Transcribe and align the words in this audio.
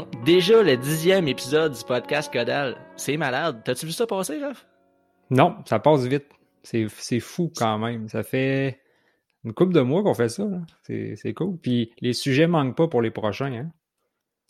Donc, 0.00 0.24
déjà 0.24 0.62
le 0.62 0.78
dixième 0.78 1.28
épisode 1.28 1.74
du 1.74 1.84
podcast 1.84 2.32
Codal. 2.32 2.74
C'est 2.96 3.18
malade. 3.18 3.60
T'as-tu 3.66 3.84
vu 3.84 3.92
ça 3.92 4.06
passer, 4.06 4.42
Raph? 4.42 4.66
Non, 5.28 5.56
ça 5.66 5.78
passe 5.78 6.06
vite. 6.06 6.24
C'est, 6.62 6.86
c'est 6.88 7.20
fou 7.20 7.52
quand 7.54 7.76
même. 7.76 8.08
Ça 8.08 8.22
fait 8.22 8.80
une 9.44 9.52
couple 9.52 9.74
de 9.74 9.82
mois 9.82 10.02
qu'on 10.02 10.14
fait 10.14 10.30
ça. 10.30 10.44
C'est, 10.84 11.16
c'est 11.16 11.34
cool. 11.34 11.58
Puis 11.58 11.92
les 12.00 12.14
sujets 12.14 12.46
manquent 12.46 12.78
pas 12.78 12.88
pour 12.88 13.02
les 13.02 13.10
prochains. 13.10 13.52
Hein? 13.52 13.72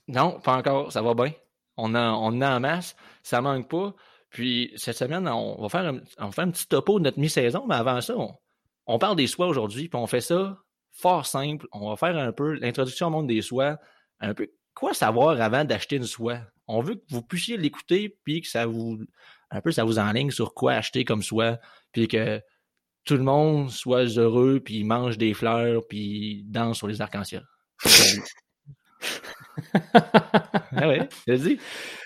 Non, 0.06 0.38
pas 0.38 0.56
encore. 0.56 0.92
Ça 0.92 1.02
va 1.02 1.14
bien. 1.14 1.32
On 1.76 1.96
a, 1.96 2.12
on 2.12 2.40
a 2.42 2.56
en 2.56 2.60
masse. 2.60 2.94
Ça 3.24 3.40
manque 3.40 3.68
pas. 3.68 3.92
Puis 4.28 4.72
cette 4.76 4.98
semaine, 4.98 5.26
on 5.26 5.60
va 5.60 5.68
faire 5.68 5.84
un, 5.84 5.98
on 6.18 6.26
va 6.26 6.30
faire 6.30 6.44
un 6.44 6.52
petit 6.52 6.68
topo 6.68 7.00
de 7.00 7.04
notre 7.06 7.18
mi-saison, 7.18 7.64
mais 7.68 7.74
avant 7.74 8.00
ça, 8.00 8.16
on, 8.16 8.36
on 8.86 9.00
parle 9.00 9.16
des 9.16 9.26
soies 9.26 9.48
aujourd'hui, 9.48 9.88
puis 9.88 9.98
on 9.98 10.06
fait 10.06 10.20
ça 10.20 10.58
fort 10.92 11.26
simple. 11.26 11.66
On 11.72 11.90
va 11.90 11.96
faire 11.96 12.16
un 12.16 12.30
peu 12.30 12.52
l'introduction 12.52 13.08
au 13.08 13.10
monde 13.10 13.26
des 13.26 13.42
soies, 13.42 13.78
un 14.20 14.32
peu 14.32 14.48
quoi 14.74 14.94
savoir 14.94 15.40
avant 15.40 15.64
d'acheter 15.64 15.96
une 15.96 16.04
soie? 16.04 16.40
On 16.66 16.80
veut 16.80 16.96
que 16.96 17.04
vous 17.10 17.22
puissiez 17.22 17.56
l'écouter, 17.56 18.16
puis 18.24 18.42
que 18.42 18.48
ça 18.48 18.66
vous, 18.66 19.00
un 19.50 19.60
peu, 19.60 19.72
ça 19.72 19.84
vous 19.84 19.98
enligne 19.98 20.30
sur 20.30 20.54
quoi 20.54 20.74
acheter 20.74 21.04
comme 21.04 21.22
soie, 21.22 21.58
puis 21.92 22.08
que 22.08 22.40
tout 23.04 23.16
le 23.16 23.22
monde 23.22 23.70
soit 23.70 24.18
heureux, 24.18 24.60
puis 24.64 24.84
mange 24.84 25.18
des 25.18 25.34
fleurs, 25.34 25.82
puis 25.88 26.44
danse 26.46 26.78
sur 26.78 26.86
les 26.86 27.00
arcs-en-ciel. 27.00 27.44
ah 29.74 30.88
ouais, 30.88 31.08
je 31.26 31.32
dit. 31.34 31.58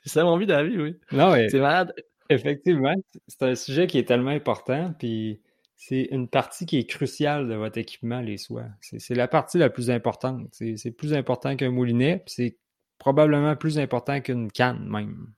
C'est 0.05 0.13
ça 0.13 0.25
mon 0.25 0.39
but 0.39 0.47
dans 0.47 0.57
la 0.57 0.65
vie, 0.65 0.79
oui. 0.79 0.97
Non, 1.13 1.33
ouais. 1.33 1.49
C'est 1.51 1.61
malade. 1.61 1.93
Effectivement, 2.31 2.95
c'est 3.29 3.43
un 3.43 3.55
sujet 3.55 3.87
qui 3.87 3.99
est 3.99 4.09
tellement 4.09 4.31
important, 4.31 4.95
puis 4.99 5.43
c'est 5.87 6.09
une 6.13 6.29
partie 6.29 6.65
qui 6.65 6.79
est 6.79 6.87
cruciale 6.87 7.47
de 7.47 7.55
votre 7.55 7.77
équipement, 7.77 8.21
les 8.21 8.39
soies. 8.39 8.65
C'est 8.81 9.15
la 9.15 9.29
partie 9.29 9.59
la 9.59 9.69
plus 9.69 9.91
importante. 9.91 10.49
C'est 10.51 10.91
plus 10.91 11.13
important 11.13 11.57
qu'un 11.57 11.71
moulinet, 11.71 12.23
puis 12.25 12.35
c'est 12.35 12.59
probablement 12.99 13.55
plus 13.55 13.79
important 13.79 14.23
qu'une 14.23 14.51
canne 14.51 14.89
même. 14.89 15.35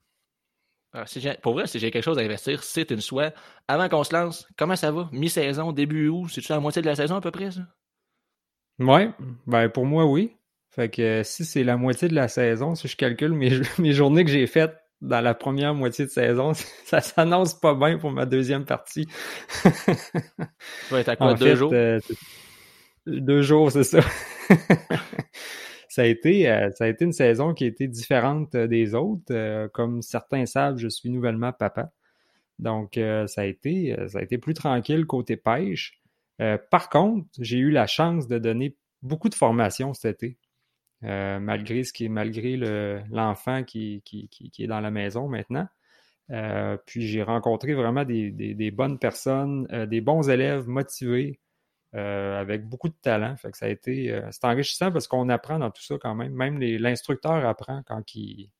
Ah, 0.93 1.03
pour 1.41 1.51
vrai, 1.51 1.67
si 1.67 1.79
j'ai 1.79 1.91
quelque 1.91 2.05
chose 2.05 2.17
à 2.17 2.21
investir, 2.21 2.63
c'est 2.63 2.91
une 2.91 3.01
soie. 3.01 3.33
Avant 3.67 3.89
qu'on 3.89 4.05
se 4.05 4.15
lance, 4.15 4.47
comment 4.57 4.77
ça 4.77 4.89
va? 4.89 5.09
Mi-saison, 5.11 5.73
début 5.73 6.07
août, 6.07 6.29
c'est-tu 6.29 6.53
la 6.53 6.61
moitié 6.61 6.81
de 6.81 6.87
la 6.87 6.95
saison 6.95 7.17
à 7.17 7.21
peu 7.21 7.31
près, 7.31 7.51
ça? 7.51 7.63
Ouais, 8.79 9.11
ben 9.47 9.67
pour 9.67 9.85
moi, 9.85 10.05
oui. 10.05 10.37
Fait 10.69 10.89
que 10.89 11.23
si 11.25 11.43
c'est 11.43 11.65
la 11.65 11.75
moitié 11.75 12.07
de 12.07 12.15
la 12.15 12.29
saison, 12.29 12.73
si 12.73 12.87
je 12.87 12.95
calcule 12.95 13.33
mes, 13.33 13.51
mes 13.79 13.91
journées 13.91 14.23
que 14.23 14.31
j'ai 14.31 14.47
faites 14.47 14.77
dans 15.01 15.21
la 15.21 15.33
première 15.33 15.73
moitié 15.73 16.05
de 16.05 16.09
saison, 16.09 16.53
ça 16.85 17.01
s'annonce 17.01 17.53
pas 17.53 17.75
bien 17.75 17.97
pour 17.97 18.11
ma 18.11 18.25
deuxième 18.25 18.65
partie. 18.65 19.07
ouais, 20.91 21.03
t'as 21.03 21.15
quoi, 21.15 21.33
deux 21.35 21.55
jours? 21.55 21.71
Euh, 21.73 21.99
deux 23.05 23.41
jours, 23.41 23.71
c'est 23.71 23.83
ça. 23.83 23.99
ça 25.89 26.01
a 26.01 26.05
été 26.05 26.49
euh, 26.49 26.69
ça 26.75 26.85
a 26.85 26.87
été 26.87 27.05
une 27.05 27.13
saison 27.13 27.53
qui 27.53 27.63
a 27.63 27.67
été 27.67 27.87
différente 27.87 28.55
euh, 28.55 28.67
des 28.67 28.95
autres. 28.95 29.67
comme 29.73 30.01
certains 30.01 30.45
savent, 30.45 30.77
je 30.77 30.87
suis 30.87 31.09
nouvellement 31.09 31.53
papa. 31.53 31.91
Donc, 32.59 32.99
ça 33.27 33.41
a 33.41 33.45
été 33.45 33.95
ça 34.07 34.17
a 34.17 34.21
été 34.23 34.39
plus 34.39 34.55
tranquille 34.55 35.05
côté 35.05 35.37
pêche. 35.37 36.01
par 36.71 36.89
contre, 36.89 37.27
j'ai 37.39 37.59
eu 37.59 37.69
la 37.69 37.85
chance 37.85 38.27
de 38.27 38.39
donner 38.39 38.75
beaucoup 39.03 39.29
de 39.29 39.35
formations 39.35 39.93
cet 39.93 40.23
été. 40.23 40.37
Euh, 41.03 41.39
malgré 41.39 41.83
ce 41.83 41.93
qui 41.93 42.05
est 42.05 42.09
malgré 42.09 42.57
l'enfant 43.11 43.63
qui, 43.63 44.01
qui, 44.03 44.27
qui, 44.29 44.63
est 44.63 44.67
dans 44.67 44.79
la 44.79 44.89
maison 44.89 45.27
maintenant. 45.27 45.67
Euh, 46.31 46.75
puis 46.87 47.07
j'ai 47.07 47.21
rencontré 47.21 47.75
vraiment 47.75 48.03
des, 48.03 48.31
des, 48.31 48.71
bonnes 48.71 48.97
personnes, 48.97 49.67
euh, 49.71 49.85
des 49.85 50.01
bons 50.01 50.29
élèves 50.29 50.67
motivés, 50.67 51.39
avec 51.93 52.67
beaucoup 52.67 52.89
de 52.89 52.95
talent. 53.01 53.35
Fait 53.37 53.51
que 53.51 53.57
ça 53.57 53.67
a 53.67 53.69
été 53.69 54.21
c'est 54.31 54.45
enrichissant 54.45 54.91
parce 54.91 55.07
qu'on 55.07 55.29
apprend 55.29 55.57
dans 55.57 55.71
tout 55.71 55.81
ça 55.81 55.97
quand 55.99 56.13
même. 56.13 56.33
Même 56.33 56.59
l'instructeur 56.59 57.45
apprend 57.45 57.81
quand 57.83 58.13
il, 58.13 58.51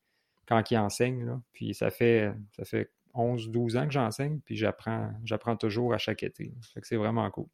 quand 0.46 0.68
il 0.70 0.78
enseigne. 0.78 1.24
Là. 1.24 1.40
Puis 1.52 1.72
ça 1.74 1.90
fait 1.90 2.32
ça 2.56 2.64
fait 2.64 2.90
11-12 3.14 3.78
ans 3.78 3.86
que 3.86 3.92
j'enseigne, 3.92 4.40
puis 4.44 4.56
j'apprends 4.56 5.12
j'apprends 5.24 5.56
toujours 5.56 5.94
à 5.94 5.98
chaque 5.98 6.24
été. 6.24 6.52
Fait 6.74 6.80
que 6.80 6.86
c'est 6.86 6.96
vraiment 6.96 7.30
cool. 7.30 7.46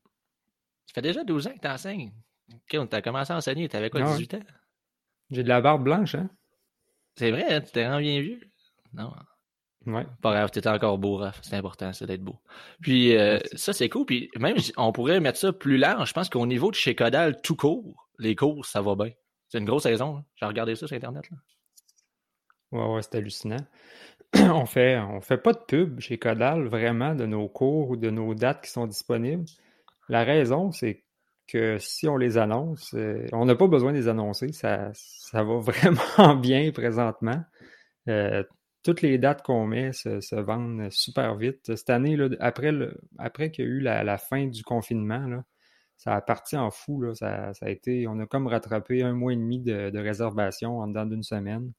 Ça 0.86 0.94
fait 0.94 1.02
déjà 1.02 1.22
12 1.22 1.48
ans 1.48 1.54
que 1.54 1.60
tu 1.60 1.68
enseignes. 1.68 2.12
OK, 2.50 2.76
on 2.78 2.86
t'a 2.86 3.02
commencé 3.02 3.32
à 3.32 3.36
enseigner, 3.36 3.68
tu 3.68 3.76
avais 3.76 3.90
quoi, 3.90 4.02
18 4.02 4.34
ans? 4.34 4.40
J'ai 5.30 5.42
de 5.42 5.48
la 5.48 5.60
barbe 5.60 5.84
blanche, 5.84 6.14
hein? 6.14 6.28
C'est 7.16 7.30
vrai, 7.30 7.44
hein? 7.48 7.60
tu 7.60 7.72
t'es 7.72 7.86
rendu 7.86 8.04
bien 8.04 8.20
vieux? 8.20 8.40
Non. 8.92 9.12
Ouais. 9.86 10.06
Pas 10.22 10.32
grave, 10.32 10.50
t'es 10.50 10.66
encore 10.66 10.98
beau, 10.98 11.16
Raph. 11.16 11.40
C'est 11.42 11.56
important, 11.56 11.92
ça, 11.92 12.06
d'être 12.06 12.22
beau. 12.22 12.40
Puis, 12.80 13.16
euh, 13.16 13.38
ça, 13.54 13.72
c'est 13.72 13.88
cool. 13.88 14.06
Puis, 14.06 14.30
même, 14.38 14.56
on 14.76 14.92
pourrait 14.92 15.20
mettre 15.20 15.38
ça 15.38 15.52
plus 15.52 15.76
large. 15.76 16.08
Je 16.08 16.14
pense 16.14 16.28
qu'au 16.30 16.46
niveau 16.46 16.70
de 16.70 16.76
chez 16.76 16.94
Codal, 16.94 17.40
tout 17.42 17.56
court, 17.56 18.08
les 18.18 18.34
cours, 18.34 18.64
ça 18.64 18.80
va 18.80 18.94
bien. 18.94 19.10
C'est 19.48 19.58
une 19.58 19.66
grosse 19.66 19.82
saison. 19.82 20.18
Hein. 20.18 20.24
J'ai 20.36 20.46
regardé 20.46 20.74
ça 20.74 20.86
sur 20.86 20.96
Internet. 20.96 21.30
Là. 21.30 21.36
Ouais, 22.72 22.94
ouais, 22.94 23.02
c'est 23.02 23.16
hallucinant. 23.16 23.64
on 24.34 24.66
fait, 24.66 24.98
on 24.98 25.20
fait 25.20 25.38
pas 25.38 25.52
de 25.52 25.58
pub 25.58 26.00
chez 26.00 26.18
Codal, 26.18 26.66
vraiment, 26.66 27.14
de 27.14 27.26
nos 27.26 27.48
cours 27.48 27.90
ou 27.90 27.96
de 27.96 28.10
nos 28.10 28.34
dates 28.34 28.64
qui 28.64 28.70
sont 28.70 28.86
disponibles. 28.86 29.44
La 30.08 30.24
raison, 30.24 30.72
c'est 30.72 31.03
que 31.46 31.78
si 31.78 32.08
on 32.08 32.16
les 32.16 32.38
annonce, 32.38 32.94
euh, 32.94 33.26
on 33.32 33.44
n'a 33.44 33.54
pas 33.54 33.66
besoin 33.66 33.92
de 33.92 33.98
les 33.98 34.08
annoncer, 34.08 34.52
ça, 34.52 34.90
ça 34.94 35.42
va 35.42 35.58
vraiment 35.58 36.36
bien 36.36 36.70
présentement. 36.72 37.42
Euh, 38.08 38.42
toutes 38.82 39.02
les 39.02 39.18
dates 39.18 39.42
qu'on 39.42 39.66
met 39.66 39.92
se, 39.92 40.34
vendent 40.40 40.90
super 40.90 41.36
vite. 41.36 41.74
Cette 41.74 41.90
année, 41.90 42.16
là, 42.16 42.28
après, 42.40 42.70
après 43.18 43.50
qu'il 43.50 43.64
y 43.64 43.68
a 43.68 43.70
eu 43.70 43.80
la, 43.80 44.18
fin 44.18 44.46
du 44.46 44.62
confinement, 44.62 45.26
là, 45.26 45.44
ça 45.96 46.14
a 46.14 46.20
parti 46.20 46.56
en 46.56 46.70
fou. 46.70 47.00
Là. 47.00 47.14
Ça, 47.14 47.52
a 47.60 47.70
été, 47.70 48.06
on 48.06 48.18
a 48.18 48.26
comme 48.26 48.46
rattrapé 48.46 49.02
un 49.02 49.14
mois 49.14 49.32
et 49.32 49.36
demi 49.36 49.60
de, 49.60 49.90
de 49.90 49.98
réservation 49.98 50.80
en 50.80 50.88
dedans 50.88 51.06
d'une 51.06 51.22
semaine. 51.22 51.72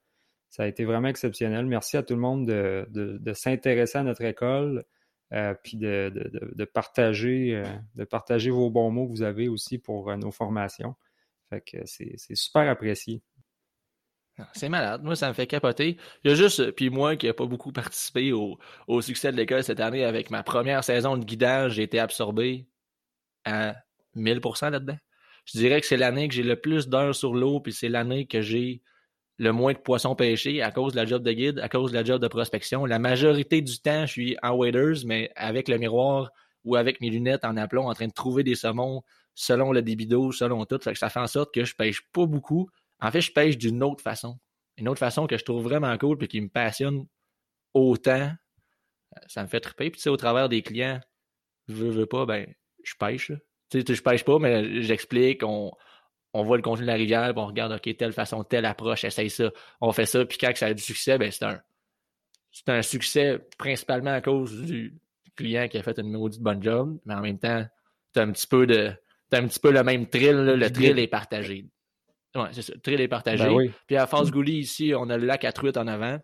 Ça 0.50 0.64
a 0.64 0.68
été 0.68 0.86
vraiment 0.86 1.10
exceptionnel. 1.10 1.66
Merci 1.68 1.98
à 1.98 2.04
tout 2.04 2.16
le 2.16 2.22
monde 2.22 2.48
de, 2.48 2.88
de 2.90 3.34
s'intéresser 3.34 4.00
à 4.00 4.04
notre 4.04 4.24
école. 4.24 4.86
Euh, 5.34 5.56
puis 5.64 5.78
de, 5.78 6.12
de, 6.14 6.66
partager, 6.66 7.56
euh, 7.56 7.66
de 7.96 8.04
partager 8.04 8.52
vos 8.52 8.70
bons 8.70 8.92
mots 8.92 9.08
que 9.08 9.12
vous 9.12 9.24
avez 9.24 9.48
aussi 9.48 9.80
pour 9.80 10.12
euh, 10.12 10.18
nos 10.18 10.32
formations. 10.32 10.96
Fait 11.50 11.62
que 11.62 11.78
c'est 11.86 12.16
super 12.36 12.70
apprécié. 12.70 13.24
Ah, 14.38 14.48
c'est 14.54 14.70
malade. 14.70 15.02
Moi, 15.04 15.16
ça 15.16 15.28
me 15.28 15.34
fait 15.34 15.48
capoter. 15.48 15.98
Il 16.24 16.30
y 16.30 16.34
a 16.34 16.36
juste, 16.36 16.72
puis 16.72 16.92
moi 16.92 17.16
qui 17.16 17.26
n'ai 17.26 17.34
pas 17.34 17.48
beaucoup 17.48 17.72
participé 17.74 18.34
au, 18.34 18.60
au 18.88 19.02
succès 19.02 19.32
de 19.32 19.38
l'école 19.38 19.64
cette 19.64 19.80
année 19.80 20.04
avec 20.04 20.30
ma 20.30 20.44
première 20.44 20.84
saison 20.84 21.18
de 21.18 21.26
guidage, 21.26 21.74
j'ai 21.74 21.84
été 21.84 22.00
absorbé 22.00 22.68
à 23.46 23.76
1000% 24.16 24.70
là-dedans. 24.70 24.98
Je 25.46 25.58
dirais 25.58 25.82
que 25.82 25.88
c'est 25.88 25.98
l'année 25.98 26.28
que 26.28 26.36
j'ai 26.36 26.44
le 26.44 26.60
plus 26.60 26.88
d'heures 26.88 27.16
sur 27.16 27.34
l'eau, 27.34 27.60
puis 27.60 27.74
c'est 27.74 27.90
l'année 27.90 28.28
que 28.28 28.42
j'ai 28.42 28.84
le 29.38 29.52
moins 29.52 29.74
de 29.74 29.78
poissons 29.78 30.16
pêchés 30.16 30.62
à 30.62 30.72
cause 30.72 30.94
de 30.94 30.98
la 30.98 31.06
job 31.06 31.24
de 31.24 31.32
guide, 31.32 31.60
à 31.60 31.70
cause 31.70 31.92
de 31.92 31.98
la 31.98 32.04
job 32.04 32.22
de 32.22 32.28
prospection. 32.28 32.86
La 32.86 33.00
majorité 33.00 33.62
du 33.62 33.80
temps, 33.80 34.06
je 34.06 34.12
suis 34.12 34.38
en 34.42 34.56
waders, 34.56 35.06
mais 35.06 35.32
avec 35.36 35.68
le 35.68 35.78
miroir 35.78 36.32
ou 36.64 36.76
avec 36.76 37.02
mes 37.02 37.10
lunettes 37.10 37.46
en 37.46 37.58
aplomb, 37.58 37.88
en 37.88 37.94
train 37.94 38.08
de 38.08 38.14
trouver 38.14 38.44
des 38.44 38.56
saumons 38.56 39.04
selon 39.34 39.74
le 39.74 39.82
débit 39.82 40.08
selon 40.32 40.66
tout. 40.66 40.80
ça 40.82 41.10
fait 41.10 41.20
en 41.20 41.28
sorte 41.28 41.54
que 41.54 41.66
je 41.66 41.76
pêche 41.76 42.02
pas 42.14 42.26
beaucoup. 42.26 42.70
En 43.02 43.12
fait, 43.12 43.22
je 43.22 43.32
pêche 43.32 43.58
d'une 43.58 43.84
autre 43.84 44.02
façon. 44.02 44.40
Une 44.78 44.88
autre 44.88 45.00
façon 45.00 45.28
que 45.28 45.38
je 45.38 45.44
trouve 45.44 45.64
vraiment 45.64 45.98
cool 45.98 46.24
et 46.24 46.28
qui 46.28 46.40
me 46.40 46.50
passionne 46.50 47.06
autant. 47.74 48.32
Ça 49.28 49.44
me 49.44 49.48
fait 49.48 49.60
triper. 49.60 49.90
Puis 49.92 50.00
tu 50.00 50.04
sais, 50.04 50.10
au 50.10 50.18
travers 50.18 50.48
des 50.48 50.62
clients, 50.62 51.00
je 51.68 51.74
veux, 51.74 51.90
veux 51.90 52.06
pas, 52.06 52.26
ben, 52.26 52.48
je 52.84 52.94
pêche. 52.98 53.32
Tu 53.70 53.82
sais, 53.82 53.96
je 53.96 54.02
pêche 54.02 54.24
pas, 54.24 54.40
mais 54.40 54.82
j'explique, 54.82 55.44
on, 55.44 55.72
on 56.36 56.44
voit 56.44 56.58
le 56.58 56.64
contenu 56.64 56.82
de 56.82 56.88
la 56.88 56.96
rivière, 56.96 57.32
puis 57.34 57.42
on 57.42 57.48
regarde, 57.48 57.72
OK, 57.72 57.96
telle 57.96 58.12
façon, 58.12 58.44
telle 58.44 58.66
approche, 58.66 59.06
essaye 59.06 59.30
ça, 59.30 59.52
on 59.80 59.94
fait 59.94 60.06
ça, 60.06 60.26
puis 60.26 60.38
quand 60.38 60.52
ça 60.54 60.68
a 60.68 60.74
du 60.74 60.84
succès, 60.84 61.18
ben 61.18 61.32
c'est 61.32 61.46
un, 61.46 61.62
c'est 62.52 62.68
un 62.68 62.82
succès 62.82 63.40
principalement 63.58 64.12
à 64.12 64.20
cause 64.20 64.62
du 64.64 64.94
client 65.38 65.70
qui 65.70 65.78
a 65.78 65.84
fait 65.84 65.98
une 65.98 66.12
maudite 66.12 66.42
bonne 66.42 66.62
job, 66.62 67.00
mais 67.06 67.14
en 67.14 67.22
même 67.22 67.40
temps, 67.40 67.66
t'as 68.12 68.24
un 68.24 68.32
petit 68.34 68.48
peu 68.48 68.68
de, 68.68 68.92
t'as 69.30 69.40
un 69.40 69.48
petit 69.48 69.62
peu 69.62 69.72
le 69.72 69.82
même 69.84 70.08
thrill, 70.08 70.36
le 70.36 70.70
thrill 70.70 71.00
est 71.00 71.08
partagé. 71.08 71.68
Ouais, 72.36 72.50
c'est 72.52 72.64
ça, 72.64 72.74
le 72.76 72.82
thrill 72.82 73.00
est 73.00 73.08
partagé. 73.08 73.46
Ben 73.46 73.72
puis 73.88 73.96
à 73.96 74.06
Force 74.06 74.30
Gouli, 74.30 74.60
ici, 74.60 74.92
on 74.94 75.10
a 75.10 75.18
le 75.18 75.26
lac 75.26 75.46
à 75.46 75.54
truite 75.54 75.78
en 75.78 75.88
avant. 75.88 76.20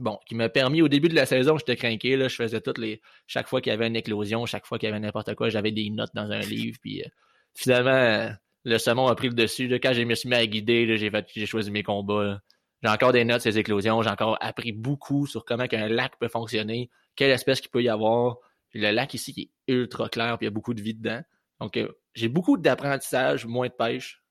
Bon, 0.00 0.18
qui 0.26 0.34
m'a 0.34 0.48
permis, 0.48 0.82
au 0.82 0.88
début 0.88 1.08
de 1.08 1.14
la 1.14 1.26
saison, 1.26 1.56
j'étais 1.58 1.76
craqué, 1.76 2.16
là, 2.16 2.26
je 2.26 2.34
faisais 2.34 2.60
toutes 2.60 2.78
les, 2.78 3.00
chaque 3.28 3.46
fois 3.46 3.60
qu'il 3.60 3.70
y 3.70 3.74
avait 3.74 3.86
une 3.86 3.96
éclosion, 3.96 4.46
chaque 4.46 4.66
fois 4.66 4.78
qu'il 4.78 4.88
y 4.88 4.92
avait 4.92 5.00
n'importe 5.00 5.34
quoi, 5.36 5.48
j'avais 5.48 5.70
des 5.70 5.90
notes 5.90 6.10
dans 6.12 6.30
un 6.30 6.40
livre, 6.40 6.76
puis 6.82 7.02
euh, 7.02 7.08
finalement, 7.54 8.32
le 8.64 8.78
saumon 8.78 9.06
a 9.06 9.14
pris 9.14 9.28
le 9.28 9.34
dessus. 9.34 9.68
Quand 9.82 9.92
je 9.92 10.02
me 10.02 10.14
suis 10.14 10.28
mis 10.28 10.36
à 10.36 10.46
guider, 10.46 10.96
j'ai 10.96 11.46
choisi 11.46 11.70
mes 11.70 11.82
combats. 11.82 12.40
J'ai 12.82 12.90
encore 12.90 13.12
des 13.12 13.24
notes, 13.24 13.42
ces 13.42 13.58
éclosions. 13.58 14.02
J'ai 14.02 14.10
encore 14.10 14.36
appris 14.40 14.72
beaucoup 14.72 15.26
sur 15.26 15.44
comment 15.44 15.66
un 15.70 15.88
lac 15.88 16.18
peut 16.18 16.28
fonctionner, 16.28 16.90
quelle 17.16 17.30
espèce 17.30 17.60
qu'il 17.60 17.70
peut 17.70 17.82
y 17.82 17.88
avoir. 17.88 18.38
le 18.74 18.90
lac 18.90 19.14
ici 19.14 19.32
qui 19.32 19.50
est 19.66 19.72
ultra 19.72 20.08
clair, 20.08 20.36
puis 20.38 20.44
il 20.44 20.48
y 20.48 20.52
a 20.52 20.54
beaucoup 20.54 20.74
de 20.74 20.82
vie 20.82 20.94
dedans. 20.94 21.22
Donc, 21.60 21.76
euh, 21.76 21.88
j'ai 22.14 22.28
beaucoup 22.28 22.56
d'apprentissage, 22.56 23.46
moins 23.46 23.68
de 23.68 23.72
pêche. 23.72 24.22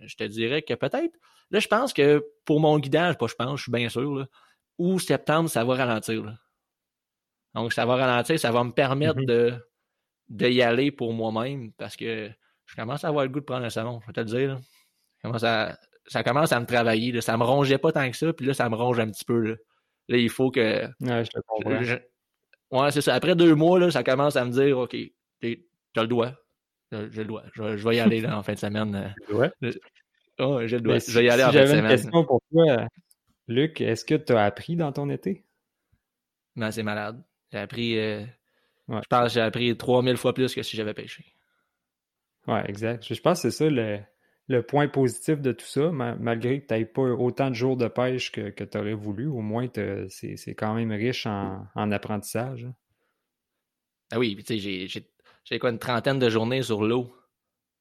Je 0.00 0.16
te 0.16 0.24
dirais 0.24 0.62
que 0.62 0.74
peut-être, 0.74 1.14
là, 1.50 1.58
je 1.58 1.68
pense 1.68 1.92
que 1.92 2.24
pour 2.44 2.60
mon 2.60 2.78
guidage, 2.78 3.18
pas 3.18 3.26
je 3.26 3.34
pense, 3.34 3.58
je 3.58 3.62
suis 3.64 3.72
bien 3.72 3.88
sûr, 3.88 4.14
là, 4.14 4.26
ou 4.78 4.98
septembre, 4.98 5.50
ça 5.50 5.64
va 5.64 5.74
ralentir. 5.74 6.38
Donc, 7.54 7.72
ça 7.72 7.84
va 7.84 7.96
ralentir, 7.96 8.38
ça 8.38 8.52
va 8.52 8.62
me 8.62 8.70
permettre 8.72 9.18
mm-hmm. 9.20 9.60
de, 10.28 10.48
y 10.48 10.62
aller 10.62 10.92
pour 10.92 11.12
moi-même 11.12 11.72
parce 11.72 11.96
que 11.96 12.30
je 12.68 12.76
commence 12.76 13.04
à 13.04 13.08
avoir 13.08 13.24
le 13.24 13.30
goût 13.30 13.40
de 13.40 13.44
prendre 13.44 13.64
un 13.64 13.70
salon, 13.70 14.00
je 14.02 14.06
vais 14.06 14.12
te 14.12 14.20
le 14.20 14.26
dire. 14.26 14.60
Ça 16.06 16.22
commence 16.22 16.52
à 16.52 16.60
me 16.60 16.66
travailler. 16.66 17.12
Là. 17.12 17.20
Ça 17.20 17.36
me 17.36 17.44
rongeait 17.44 17.78
pas 17.78 17.92
tant 17.92 18.08
que 18.10 18.16
ça, 18.16 18.32
puis 18.32 18.46
là, 18.46 18.54
ça 18.54 18.68
me 18.68 18.76
ronge 18.76 19.00
un 19.00 19.10
petit 19.10 19.24
peu. 19.24 19.40
Là, 19.40 19.54
là 20.08 20.16
il 20.18 20.30
faut 20.30 20.50
que. 20.50 20.86
Ouais, 21.00 21.24
je 21.24 21.30
te 21.30 21.40
comprends. 21.46 21.80
Ouais, 22.70 22.90
c'est 22.90 23.00
ça. 23.00 23.14
Après 23.14 23.34
deux 23.34 23.54
mois, 23.54 23.78
là, 23.78 23.90
ça 23.90 24.04
commence 24.04 24.36
à 24.36 24.44
me 24.44 24.50
dire 24.50 24.78
OK, 24.78 24.94
t'as 25.40 26.02
le 26.02 26.06
doigt. 26.06 26.34
J'ai 26.92 27.08
le 27.08 27.24
doigt. 27.24 27.44
Je, 27.54 27.62
vais 27.62 27.96
y 27.96 28.00
aller 28.00 28.20
là, 28.20 28.38
en 28.38 28.42
fin 28.42 28.52
de 28.52 28.58
semaine. 28.58 29.14
Ouais. 29.30 29.50
Oh, 30.38 30.60
j'ai 30.66 30.76
le 30.76 30.82
doigt. 30.82 30.98
je 30.98 31.18
vais 31.18 31.24
y 31.24 31.30
aller 31.30 31.44
en 31.44 31.52
fin 31.52 31.62
de 31.62 31.66
semaine. 31.66 31.82
J'avais 31.82 31.94
une 31.94 31.96
question 31.96 32.24
pour 32.24 32.40
toi, 32.52 32.86
Luc. 33.46 33.80
Est-ce 33.80 34.04
que 34.04 34.14
tu 34.14 34.32
as 34.34 34.44
appris 34.44 34.76
dans 34.76 34.92
ton 34.92 35.08
été? 35.08 35.44
Non, 36.56 36.70
c'est 36.70 36.82
malade. 36.82 37.22
J'ai 37.50 37.58
appris. 37.58 37.98
Euh, 37.98 38.24
je 38.88 39.06
pense 39.08 39.24
que 39.24 39.34
j'ai 39.34 39.40
appris 39.40 39.76
3000 39.76 40.16
fois 40.16 40.34
plus 40.34 40.54
que 40.54 40.62
si 40.62 40.76
j'avais 40.76 40.94
pêché. 40.94 41.24
Ouais, 42.48 42.64
exact. 42.66 43.04
Je 43.06 43.20
pense 43.20 43.42
que 43.42 43.50
c'est 43.50 43.64
ça 43.64 43.70
le, 44.48 44.62
point 44.62 44.88
positif 44.88 45.40
de 45.40 45.52
tout 45.52 45.66
ça, 45.66 45.90
malgré 45.92 46.62
que 46.62 46.66
tu 46.66 46.74
n'aies 46.74 46.86
pas 46.86 47.02
autant 47.02 47.50
de 47.50 47.54
jours 47.54 47.76
de 47.76 47.88
pêche 47.88 48.32
que, 48.32 48.64
tu 48.64 48.78
aurais 48.78 48.94
voulu. 48.94 49.26
Au 49.26 49.42
moins, 49.42 49.68
c'est 50.08 50.54
quand 50.56 50.74
même 50.74 50.90
riche 50.90 51.26
en, 51.26 51.92
apprentissage. 51.92 52.64
Hein. 52.64 52.74
Ah 54.10 54.18
oui, 54.18 54.34
tu 54.42 54.58
sais, 54.58 55.04
j'ai 55.44 55.58
quoi 55.58 55.70
une 55.70 55.78
trentaine 55.78 56.18
de 56.18 56.30
journées 56.30 56.62
sur 56.62 56.82
l'eau 56.82 57.14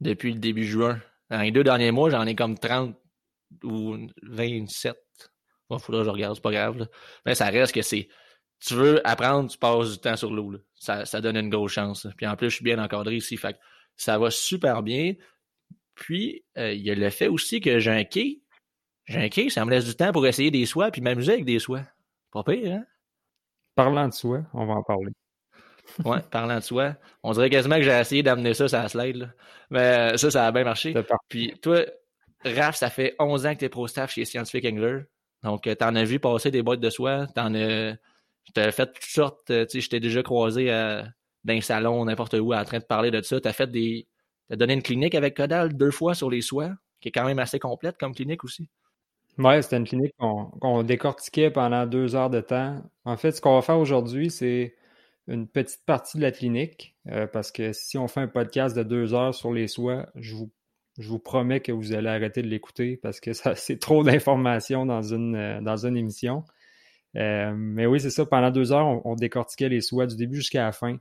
depuis 0.01 0.33
le 0.33 0.39
début 0.39 0.65
juin. 0.65 0.99
Dans 1.29 1.41
les 1.41 1.51
deux 1.51 1.63
derniers 1.63 1.91
mois, 1.91 2.09
j'en 2.09 2.25
ai 2.25 2.35
comme 2.35 2.57
30 2.57 2.93
ou 3.63 3.95
27. 4.23 4.97
Il 5.69 5.79
faudra 5.79 6.01
que 6.01 6.05
je 6.05 6.09
regarde, 6.09 6.35
c'est 6.35 6.41
pas 6.41 6.51
grave. 6.51 6.87
Mais 7.25 7.35
ça 7.35 7.45
reste 7.45 7.73
que 7.73 7.81
c'est 7.81 8.09
tu 8.59 8.73
veux 8.73 9.07
apprendre, 9.07 9.49
tu 9.49 9.57
passes 9.57 9.91
du 9.91 9.99
temps 9.99 10.15
sur 10.15 10.31
l'eau. 10.31 10.55
Ça, 10.75 11.05
ça 11.05 11.21
donne 11.21 11.37
une 11.37 11.49
grosse 11.49 11.73
chance. 11.73 12.07
Puis 12.17 12.25
en 12.25 12.35
plus, 12.35 12.49
je 12.49 12.55
suis 12.55 12.63
bien 12.63 12.83
encadré 12.83 13.15
ici. 13.15 13.37
Fait 13.37 13.57
ça 13.97 14.17
va 14.17 14.31
super 14.31 14.83
bien. 14.83 15.13
Puis, 15.95 16.45
euh, 16.57 16.73
il 16.73 16.81
y 16.81 16.91
a 16.91 16.95
le 16.95 17.09
fait 17.09 17.27
aussi 17.27 17.59
que 17.59 17.79
j'ai 17.79 17.91
un 17.91 18.03
quai. 18.03 18.41
J'ai 19.05 19.19
un 19.19 19.29
quai, 19.29 19.49
ça 19.49 19.65
me 19.65 19.71
laisse 19.71 19.85
du 19.85 19.95
temps 19.95 20.11
pour 20.11 20.25
essayer 20.27 20.51
des 20.51 20.65
soies 20.65 20.91
puis 20.91 21.01
m'amuser 21.01 21.33
avec 21.33 21.45
des 21.45 21.59
soies. 21.59 21.83
Pas 22.31 22.43
pire, 22.43 22.73
hein? 22.73 22.85
Parlant 23.75 24.07
de 24.07 24.13
soie, 24.13 24.43
on 24.53 24.65
va 24.65 24.73
en 24.73 24.83
parler. 24.83 25.11
ouais, 26.05 26.19
parlant 26.31 26.57
de 26.57 26.63
soie. 26.63 26.95
On 27.23 27.31
dirait 27.31 27.49
quasiment 27.49 27.77
que 27.77 27.83
j'ai 27.83 27.99
essayé 27.99 28.23
d'amener 28.23 28.53
ça 28.53 28.67
sur 28.67 28.77
la 28.77 28.89
slide. 28.89 29.15
Là. 29.15 29.27
Mais 29.69 30.13
euh, 30.13 30.17
ça, 30.17 30.31
ça 30.31 30.47
a 30.47 30.51
bien 30.51 30.63
marché. 30.63 30.93
Puis 31.29 31.53
toi, 31.61 31.85
Raph, 32.43 32.75
ça 32.75 32.89
fait 32.89 33.15
11 33.19 33.45
ans 33.45 33.53
que 33.53 33.59
tu 33.59 33.65
es 33.65 33.69
pro-staff 33.69 34.11
chez 34.11 34.25
Scientific 34.25 34.65
Angler. 34.65 35.03
Donc, 35.43 35.63
tu 35.63 35.69
euh, 35.69 35.75
t'en 35.75 35.95
as 35.95 36.03
vu 36.03 36.19
passer 36.19 36.51
des 36.51 36.61
boîtes 36.61 36.79
de 36.79 36.89
soie. 36.89 37.27
T'en 37.27 37.53
as 37.55 37.95
T'as 38.53 38.71
fait 38.71 38.87
toutes 38.87 39.03
sortes, 39.03 39.45
tu 39.47 39.65
sais, 39.69 39.81
je 39.81 39.89
t'ai 39.89 39.99
déjà 39.99 40.23
croisé 40.23 40.71
euh, 40.71 41.03
dans 41.43 41.53
un 41.53 41.61
salon, 41.61 42.05
n'importe 42.05 42.33
où, 42.33 42.53
en 42.53 42.63
train 42.65 42.79
de 42.79 42.83
parler 42.83 43.11
de 43.11 43.21
ça. 43.21 43.39
T'as 43.39 43.53
fait 43.53 43.69
des. 43.69 44.07
T'as 44.49 44.55
donné 44.55 44.73
une 44.73 44.81
clinique 44.81 45.15
avec 45.15 45.35
Codal 45.35 45.75
deux 45.75 45.91
fois 45.91 46.15
sur 46.15 46.29
les 46.29 46.41
soies, 46.41 46.71
qui 47.01 47.09
est 47.09 47.11
quand 47.11 47.25
même 47.25 47.39
assez 47.39 47.59
complète 47.59 47.97
comme 47.97 48.13
clinique 48.13 48.43
aussi. 48.43 48.69
Ouais, 49.37 49.61
c'était 49.61 49.77
une 49.77 49.85
clinique 49.85 50.15
qu'on 50.17 50.83
décortiquait 50.83 51.51
pendant 51.51 51.85
deux 51.85 52.15
heures 52.15 52.29
de 52.29 52.41
temps. 52.41 52.81
En 53.05 53.17
fait, 53.17 53.33
ce 53.33 53.41
qu'on 53.41 53.55
va 53.55 53.61
faire 53.61 53.77
aujourd'hui, 53.77 54.31
c'est 54.31 54.75
une 55.27 55.47
petite 55.47 55.85
partie 55.85 56.17
de 56.17 56.23
la 56.23 56.31
clinique, 56.31 56.95
euh, 57.09 57.27
parce 57.27 57.51
que 57.51 57.73
si 57.73 57.97
on 57.97 58.07
fait 58.07 58.21
un 58.21 58.27
podcast 58.27 58.75
de 58.75 58.83
deux 58.83 59.13
heures 59.13 59.35
sur 59.35 59.53
les 59.53 59.67
soies, 59.67 60.07
je 60.15 60.35
vous, 60.35 60.49
je 60.97 61.07
vous 61.09 61.19
promets 61.19 61.59
que 61.59 61.71
vous 61.71 61.93
allez 61.93 62.09
arrêter 62.09 62.41
de 62.41 62.47
l'écouter 62.47 62.97
parce 62.97 63.19
que 63.19 63.31
c'est 63.55 63.79
trop 63.79 64.03
d'informations 64.03 64.85
dans 64.85 65.01
une, 65.01 65.59
dans 65.61 65.85
une 65.85 65.97
émission. 65.97 66.43
Euh, 67.15 67.53
mais 67.55 67.85
oui, 67.85 67.99
c'est 67.99 68.09
ça. 68.09 68.25
Pendant 68.25 68.51
deux 68.51 68.71
heures, 68.71 69.05
on, 69.05 69.15
décortiquait 69.15 69.69
les 69.69 69.81
soies 69.81 70.07
du 70.07 70.15
début 70.15 70.37
jusqu'à 70.37 70.63
la 70.63 70.71
fin. 70.71 70.97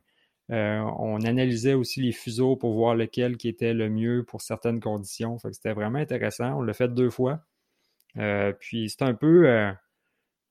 Euh, 0.52 0.80
on 0.98 1.20
analysait 1.22 1.74
aussi 1.74 2.00
les 2.00 2.12
fuseaux 2.12 2.56
pour 2.56 2.74
voir 2.74 2.94
lequel 2.94 3.36
qui 3.36 3.48
était 3.48 3.74
le 3.74 3.90
mieux 3.90 4.24
pour 4.24 4.42
certaines 4.42 4.80
conditions. 4.80 5.38
c'était 5.38 5.72
vraiment 5.72 5.98
intéressant. 5.98 6.58
On 6.58 6.62
l'a 6.62 6.72
fait 6.72 6.92
deux 6.92 7.10
fois. 7.10 7.40
Euh, 8.16 8.52
puis 8.52 8.88
c'est 8.88 9.02
un 9.02 9.14
peu 9.14 9.74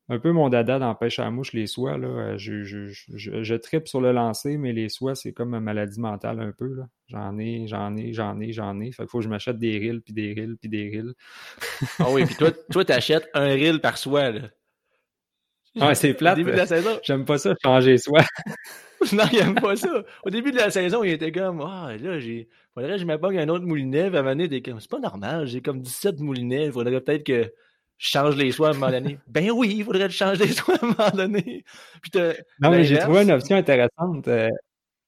un 0.07 0.19
peu 0.19 0.31
mon 0.31 0.49
dada 0.49 0.77
dans 0.77 0.93
pêche 0.93 1.17
à 1.19 1.23
la 1.23 1.31
mouche, 1.31 1.53
les 1.53 1.65
soies. 1.65 1.97
Là. 1.97 2.37
Je, 2.37 2.63
je, 2.63 2.87
je, 2.87 3.55
tripe 3.55 3.87
sur 3.87 4.01
le 4.01 4.11
lancer, 4.11 4.57
mais 4.57 4.71
les 4.71 4.89
soies, 4.89 5.15
c'est 5.15 5.33
comme 5.33 5.55
une 5.55 5.61
maladie 5.61 5.99
mentale 5.99 6.39
un 6.39 6.51
peu. 6.51 6.75
J'en 7.07 7.37
ai, 7.39 7.65
j'en 7.67 7.95
ai, 7.95 8.13
j'en 8.13 8.39
ai, 8.39 8.51
j'en 8.51 8.79
ai. 8.79 8.91
Fait 8.91 9.03
qu'il 9.03 9.09
faut 9.09 9.17
que 9.19 9.23
je 9.23 9.29
m'achète 9.29 9.57
des 9.57 9.77
rilles, 9.79 10.01
puis 10.01 10.13
des 10.13 10.33
rilles, 10.33 10.57
puis 10.59 10.69
des 10.69 10.89
rilles. 10.89 11.13
ah 11.99 12.11
oui, 12.11 12.25
puis 12.25 12.35
toi, 12.35 12.51
toi, 12.71 12.85
t'achètes 12.85 13.27
un 13.33 13.47
rille 13.47 13.79
par 13.79 13.97
soie. 13.97 14.29
Là. 14.29 14.41
Ah, 15.79 15.95
c'est 15.95 16.13
plate. 16.13 16.35
Au 16.35 16.37
début 16.37 16.51
de 16.51 16.57
la 16.57 16.67
saison. 16.67 16.99
J'aime 17.03 17.25
pas 17.25 17.37
ça, 17.37 17.53
changer 17.63 17.97
soi. 17.97 18.21
non, 19.13 19.23
il 19.31 19.39
aime 19.39 19.55
pas 19.55 19.75
ça. 19.75 20.03
Au 20.23 20.29
début 20.29 20.51
de 20.51 20.57
la 20.57 20.69
saison, 20.69 21.03
il 21.03 21.11
était 21.11 21.31
comme, 21.31 21.61
ah, 21.61 21.91
là, 21.99 22.19
j'ai, 22.19 22.47
faudrait 22.73 22.93
que 22.93 22.97
je 22.97 23.05
m'apporte 23.05 23.35
un 23.35 23.49
autre 23.49 23.65
moulinet. 23.65 24.09
Puis 24.09 24.17
à 24.17 24.21
un 24.21 24.35
donné, 24.35 24.61
comme, 24.61 24.79
c'est 24.79 24.89
pas 24.89 24.99
normal, 24.99 25.47
j'ai 25.47 25.61
comme 25.61 25.81
17 25.81 26.19
moulinets. 26.19 26.65
Il 26.65 26.71
faudrait 26.71 27.01
peut-être 27.01 27.23
que 27.23 27.53
je 27.97 28.07
change 28.07 28.35
les 28.35 28.51
soies 28.51 28.69
à 28.69 28.71
un 28.71 28.73
moment 28.73 28.91
donné. 28.91 29.19
ben 29.27 29.51
oui, 29.51 29.75
il 29.77 29.83
faudrait 29.83 30.05
que 30.05 30.11
je 30.11 30.17
change 30.17 30.39
les 30.39 30.51
soies 30.51 30.75
à 30.75 30.85
un 30.85 30.87
moment 30.89 31.09
donné. 31.11 31.63
Puis 32.01 32.11
non, 32.59 32.71
mais 32.71 32.83
j'ai 32.83 32.97
trouvé 32.99 33.23
une 33.23 33.31
option 33.31 33.55
intéressante. 33.55 34.27
Euh, 34.27 34.49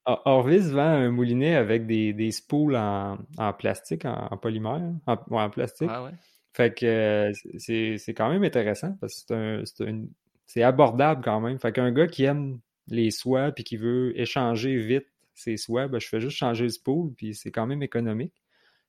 Orvis 0.05 0.71
vend 0.71 0.81
un 0.81 1.11
moulinet 1.11 1.55
avec 1.55 1.85
des, 1.85 2.13
des 2.13 2.31
spools 2.31 2.77
en, 2.77 3.17
en 3.37 3.53
plastique, 3.53 4.05
en, 4.05 4.37
polymère, 4.37 4.81
en, 5.05 5.17
en 5.31 5.49
plastique. 5.49 5.89
Ah 5.91 6.03
ouais. 6.03 6.11
Fait 6.57 6.73
que 6.73 6.85
euh, 6.87 7.31
c'est 7.59 8.13
quand 8.15 8.29
même 8.29 8.43
intéressant 8.43 8.97
parce 8.99 9.23
que 9.29 9.61
c'est 9.63 10.63
un, 10.63 10.67
abordable 10.67 11.21
quand 11.23 11.39
même. 11.39 11.59
Fait 11.59 11.71
qu'un 11.71 11.91
gars 11.91 12.07
qui 12.07 12.23
aime 12.23 12.59
les 12.87 13.11
soies 13.11 13.51
puis 13.51 13.63
qui 13.63 13.77
veut 13.77 14.19
échanger 14.19 14.77
vite 14.77 15.07
ses 15.33 15.57
soies, 15.57 15.87
ben, 15.87 15.99
je 15.99 16.07
fais 16.07 16.19
juste 16.19 16.37
changer 16.37 16.65
le 16.65 16.69
spool 16.69 17.13
puis 17.15 17.35
c'est 17.35 17.51
quand 17.51 17.67
même 17.67 17.83
économique. 17.83 18.33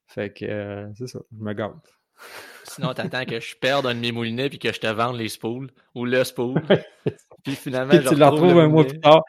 Fait 0.07 0.33
que 0.33 0.45
euh, 0.47 0.87
c'est 0.97 1.07
ça, 1.07 1.21
je 1.31 1.43
me 1.43 1.53
gâte. 1.53 1.75
Sinon, 2.65 2.95
t'attends 2.95 3.25
que 3.25 3.41
je 3.41 3.57
perde 3.57 3.87
un 3.87 3.95
de 3.95 4.01
mes 4.01 4.13
moulinets 4.13 4.49
puis 4.49 4.59
que 4.59 4.73
je 4.73 4.81
te 4.81 4.87
vende 4.87 5.17
les 5.17 5.29
spools 5.29 5.71
ou 5.95 6.05
le 6.05 6.25
spool. 6.25 6.63
puis 7.45 7.55
finalement, 7.55 7.93
je 7.93 8.09
tu 8.09 8.15
le 8.15 8.27
retrouves 8.27 8.59
un 8.59 8.69
mois 8.69 8.87
plus 8.87 9.01
tard. 9.01 9.23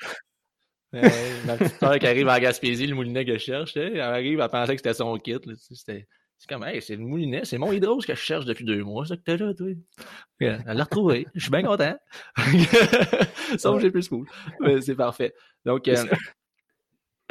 ma 0.91 1.55
petite 1.55 1.79
soeur 1.79 1.99
qui 1.99 2.07
arrive 2.07 2.27
à 2.29 2.39
Gaspésie, 2.39 2.87
le 2.87 2.95
moulinet 2.95 3.23
que 3.23 3.33
je 3.33 3.37
cherche, 3.37 3.77
elle 3.77 3.99
arrive 3.99 4.41
à 4.41 4.49
penser 4.49 4.73
que 4.73 4.79
c'était 4.79 4.95
son 4.95 5.15
kit. 5.17 5.37
C'était 5.71 6.07
c'est 6.39 6.47
comme, 6.47 6.63
hey, 6.63 6.81
c'est 6.81 6.95
le 6.95 7.03
moulinet, 7.03 7.43
c'est 7.43 7.57
mon 7.57 7.73
hydrose 7.73 8.05
que 8.05 8.15
je 8.15 8.21
cherche 8.21 8.45
depuis 8.45 8.63
deux 8.63 8.81
mois, 8.81 9.05
ça 9.05 9.17
que 9.17 9.21
t'as 9.23 9.35
là, 9.35 9.53
toi. 9.53 9.67
Elle 10.39 10.63
l'a 10.65 10.83
retrouvé. 10.85 11.27
Je 11.35 11.41
suis 11.41 11.51
bien 11.51 11.63
content. 11.63 11.97
Sauf 13.57 13.81
j'ai 13.81 13.91
plus 13.91 14.07
cool. 14.07 14.25
C'est 14.81 14.95
parfait. 14.95 15.33
Donc, 15.65 15.85
euh, 15.89 16.05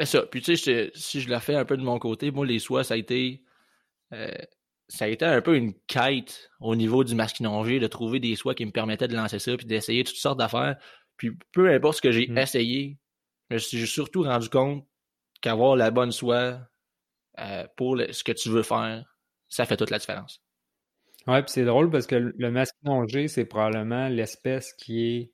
ça. 0.05 0.21
Puis, 0.27 0.43
tu 0.43 0.55
sais, 0.55 0.91
si 0.93 1.21
je 1.21 1.29
la 1.29 1.39
fais 1.39 1.55
un 1.55 1.65
peu 1.65 1.75
de 1.75 1.81
mon 1.81 1.97
côté, 1.97 2.29
moi, 2.29 2.45
les 2.45 2.59
soies, 2.59 2.83
ça 2.83 2.93
a 2.93 2.97
été. 2.97 3.43
Euh, 4.13 4.31
ça 4.87 5.05
a 5.05 5.07
été 5.07 5.25
un 5.25 5.41
peu 5.41 5.55
une 5.55 5.73
quête 5.87 6.51
au 6.59 6.75
niveau 6.75 7.03
du 7.03 7.15
masquinongé 7.15 7.79
de 7.79 7.87
trouver 7.87 8.19
des 8.19 8.35
soies 8.35 8.55
qui 8.55 8.65
me 8.65 8.71
permettaient 8.71 9.07
de 9.07 9.15
lancer 9.15 9.37
ça 9.37 9.55
puis 9.57 9.65
d'essayer 9.65 10.03
toutes 10.03 10.17
sortes 10.17 10.39
d'affaires. 10.39 10.77
Puis 11.17 11.31
peu 11.51 11.71
importe 11.71 11.97
ce 11.97 12.01
que 12.01 12.11
j'ai 12.11 12.27
mm. 12.27 12.37
essayé, 12.37 12.97
je 13.49 13.55
me 13.55 13.59
suis 13.59 13.87
surtout 13.87 14.23
rendu 14.23 14.49
compte 14.49 14.85
qu'avoir 15.41 15.75
la 15.75 15.91
bonne 15.91 16.11
soie, 16.11 16.59
euh, 17.39 17.67
pour 17.77 17.97
ce 18.11 18.23
que 18.23 18.31
tu 18.31 18.49
veux 18.49 18.63
faire, 18.63 19.05
ça 19.47 19.65
fait 19.65 19.77
toute 19.77 19.89
la 19.89 19.99
différence. 19.99 20.41
Ouais, 21.27 21.41
puis 21.43 21.51
c'est 21.51 21.65
drôle 21.65 21.89
parce 21.89 22.07
que 22.07 22.15
le 22.15 22.51
masquinongé, 22.51 23.27
c'est 23.27 23.45
probablement 23.45 24.07
l'espèce 24.07 24.73
qui 24.73 25.05
est 25.05 25.31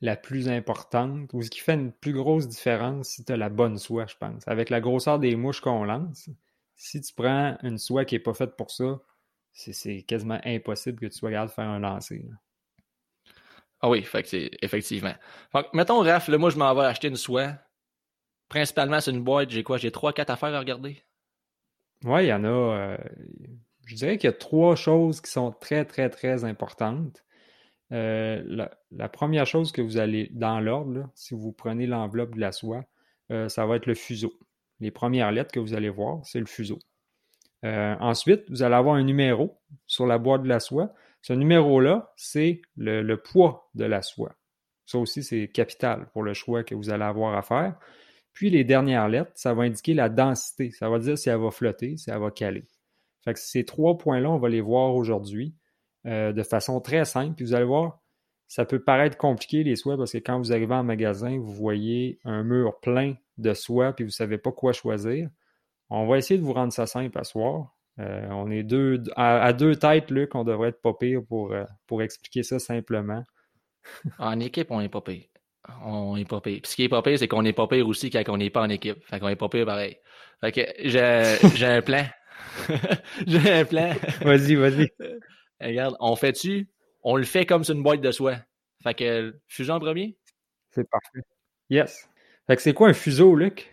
la 0.00 0.16
plus 0.16 0.48
importante 0.48 1.30
ou 1.32 1.42
ce 1.42 1.50
qui 1.50 1.60
fait 1.60 1.74
une 1.74 1.92
plus 1.92 2.12
grosse 2.12 2.48
différence 2.48 3.10
si 3.10 3.24
tu 3.24 3.32
as 3.32 3.36
la 3.36 3.48
bonne 3.48 3.78
soie, 3.78 4.06
je 4.06 4.16
pense. 4.16 4.46
Avec 4.46 4.68
la 4.68 4.80
grosseur 4.80 5.18
des 5.18 5.36
mouches 5.36 5.60
qu'on 5.60 5.84
lance, 5.84 6.28
si 6.74 7.00
tu 7.00 7.14
prends 7.14 7.56
une 7.62 7.78
soie 7.78 8.04
qui 8.04 8.14
n'est 8.14 8.20
pas 8.20 8.34
faite 8.34 8.56
pour 8.56 8.70
ça, 8.70 9.00
c'est 9.52 10.02
quasiment 10.02 10.40
impossible 10.44 11.00
que 11.00 11.06
tu 11.06 11.16
sois 11.16 11.30
capable 11.30 11.50
de 11.50 11.54
faire 11.54 11.68
un 11.68 11.78
lancer. 11.78 12.26
Ah 13.80 13.88
oui, 13.88 14.04
effectivement. 14.62 15.14
mettons, 15.72 16.00
Raph, 16.00 16.28
moi, 16.28 16.50
je 16.50 16.58
m'en 16.58 16.74
vais 16.74 16.84
acheter 16.84 17.08
une 17.08 17.16
soie. 17.16 17.54
Principalement, 18.48 19.00
c'est 19.00 19.10
une 19.10 19.22
boîte. 19.24 19.50
J'ai 19.50 19.62
quoi? 19.62 19.76
J'ai 19.78 19.90
trois, 19.90 20.12
quatre 20.12 20.30
affaires 20.30 20.54
à 20.54 20.58
regarder. 20.58 21.02
Oui, 22.04 22.24
il 22.24 22.28
y 22.28 22.32
en 22.32 22.44
a. 22.44 22.48
Euh, 22.48 22.96
je 23.86 23.94
dirais 23.94 24.18
qu'il 24.18 24.28
y 24.28 24.32
a 24.32 24.36
trois 24.36 24.76
choses 24.76 25.20
qui 25.20 25.30
sont 25.30 25.52
très, 25.52 25.84
très, 25.84 26.10
très 26.10 26.44
importantes. 26.44 27.24
Euh, 27.92 28.42
la, 28.90 29.08
première 29.08 29.46
chose 29.46 29.72
que 29.72 29.80
vous 29.80 29.96
allez, 29.96 30.28
dans 30.32 30.60
l'ordre, 30.60 31.08
si 31.14 31.34
vous 31.34 31.52
prenez 31.52 31.86
l'enveloppe 31.86 32.34
de 32.34 32.40
la 32.40 32.52
soie, 32.52 32.84
euh, 33.30 33.48
ça 33.48 33.64
va 33.64 33.76
être 33.76 33.86
le 33.86 33.94
fuseau. 33.94 34.32
Les 34.80 34.90
premières 34.90 35.32
lettres 35.32 35.52
que 35.52 35.60
vous 35.60 35.74
allez 35.74 35.88
voir, 35.88 36.20
c'est 36.24 36.40
le 36.40 36.46
fuseau. 36.46 36.78
ensuite, 37.62 38.44
vous 38.50 38.62
allez 38.62 38.74
avoir 38.74 38.96
un 38.96 39.02
numéro 39.02 39.58
sur 39.86 40.06
la 40.06 40.18
boîte 40.18 40.42
de 40.42 40.48
la 40.48 40.60
soie. 40.60 40.92
Ce 41.22 41.32
numéro-là, 41.32 42.12
c'est 42.16 42.62
le, 42.76 43.14
poids 43.16 43.68
de 43.74 43.84
la 43.84 44.02
soie. 44.02 44.36
Ça 44.84 44.98
aussi, 44.98 45.24
c'est 45.24 45.48
capital 45.48 46.08
pour 46.12 46.22
le 46.22 46.34
choix 46.34 46.62
que 46.62 46.74
vous 46.74 46.90
allez 46.90 47.04
avoir 47.04 47.36
à 47.36 47.42
faire. 47.42 47.76
Puis 48.36 48.50
les 48.50 48.64
dernières 48.64 49.08
lettres, 49.08 49.32
ça 49.34 49.54
va 49.54 49.62
indiquer 49.62 49.94
la 49.94 50.10
densité. 50.10 50.70
Ça 50.70 50.90
va 50.90 50.98
dire 50.98 51.16
si 51.16 51.30
elle 51.30 51.40
va 51.40 51.50
flotter, 51.50 51.96
si 51.96 52.10
elle 52.10 52.18
va 52.18 52.30
caler. 52.30 52.64
Fait 53.24 53.32
que 53.32 53.40
ces 53.40 53.64
trois 53.64 53.96
points-là, 53.96 54.30
on 54.30 54.38
va 54.38 54.50
les 54.50 54.60
voir 54.60 54.94
aujourd'hui 54.94 55.54
euh, 56.04 56.34
de 56.34 56.42
façon 56.42 56.82
très 56.82 57.06
simple. 57.06 57.34
Puis 57.34 57.46
vous 57.46 57.54
allez 57.54 57.64
voir, 57.64 58.02
ça 58.46 58.66
peut 58.66 58.78
paraître 58.78 59.16
compliqué 59.16 59.64
les 59.64 59.74
soies 59.74 59.96
parce 59.96 60.12
que 60.12 60.18
quand 60.18 60.36
vous 60.36 60.52
arrivez 60.52 60.74
en 60.74 60.84
magasin, 60.84 61.38
vous 61.38 61.50
voyez 61.50 62.20
un 62.24 62.42
mur 62.42 62.78
plein 62.80 63.14
de 63.38 63.54
soie 63.54 63.94
puis 63.94 64.04
vous 64.04 64.10
ne 64.10 64.12
savez 64.12 64.36
pas 64.36 64.52
quoi 64.52 64.74
choisir. 64.74 65.30
On 65.88 66.06
va 66.06 66.18
essayer 66.18 66.38
de 66.38 66.44
vous 66.44 66.52
rendre 66.52 66.74
ça 66.74 66.86
simple 66.86 67.18
à 67.18 67.24
soir. 67.24 67.74
Euh, 68.00 68.28
on 68.32 68.50
est 68.50 68.64
deux, 68.64 69.02
à, 69.16 69.54
deux 69.54 69.76
têtes, 69.76 70.10
Luc, 70.10 70.34
on 70.34 70.44
devrait 70.44 70.68
être 70.68 70.82
pas 70.82 70.92
pire 70.92 71.22
pour, 71.26 71.52
euh, 71.52 71.64
pour 71.86 72.02
expliquer 72.02 72.42
ça 72.42 72.58
simplement. 72.58 73.24
en 74.18 74.38
équipe, 74.40 74.70
on 74.70 74.82
est 74.82 74.90
pas 74.90 75.00
pire. 75.00 75.24
On 75.84 76.16
est 76.16 76.28
pas 76.28 76.40
pire. 76.40 76.60
Puis 76.62 76.70
ce 76.70 76.76
qui 76.76 76.84
est 76.84 76.88
pas 76.88 77.02
pire, 77.02 77.18
c'est 77.18 77.28
qu'on 77.28 77.44
est 77.44 77.52
pas 77.52 77.66
pire 77.66 77.86
aussi 77.86 78.10
quand 78.10 78.22
on 78.28 78.36
n'est 78.36 78.50
pas 78.50 78.62
en 78.62 78.68
équipe. 78.68 79.04
Fait 79.06 79.18
qu'on 79.20 79.28
est 79.28 79.36
pas 79.36 79.48
pire 79.48 79.66
pareil. 79.66 79.98
Fait 80.40 80.52
que 80.52 80.60
j'ai 80.84 81.66
un 81.66 81.82
plan. 81.82 82.04
j'ai 83.26 83.52
un 83.52 83.64
plan. 83.64 83.94
Vas-y, 84.22 84.54
vas-y. 84.54 84.88
Regarde, 85.60 85.96
on 86.00 86.16
fait-tu? 86.16 86.68
On 87.02 87.16
le 87.16 87.24
fait 87.24 87.46
comme 87.46 87.64
sur 87.64 87.74
une 87.74 87.82
boîte 87.82 88.00
de 88.00 88.10
soie. 88.10 88.36
Fait 88.82 88.94
que 88.94 89.34
fuseau 89.48 89.72
en 89.72 89.80
premier? 89.80 90.16
C'est 90.70 90.88
parfait. 90.88 91.20
Yes. 91.70 92.08
Fait 92.46 92.56
que 92.56 92.62
c'est 92.62 92.74
quoi 92.74 92.88
un 92.88 92.92
fuseau, 92.92 93.34
Luc? 93.34 93.72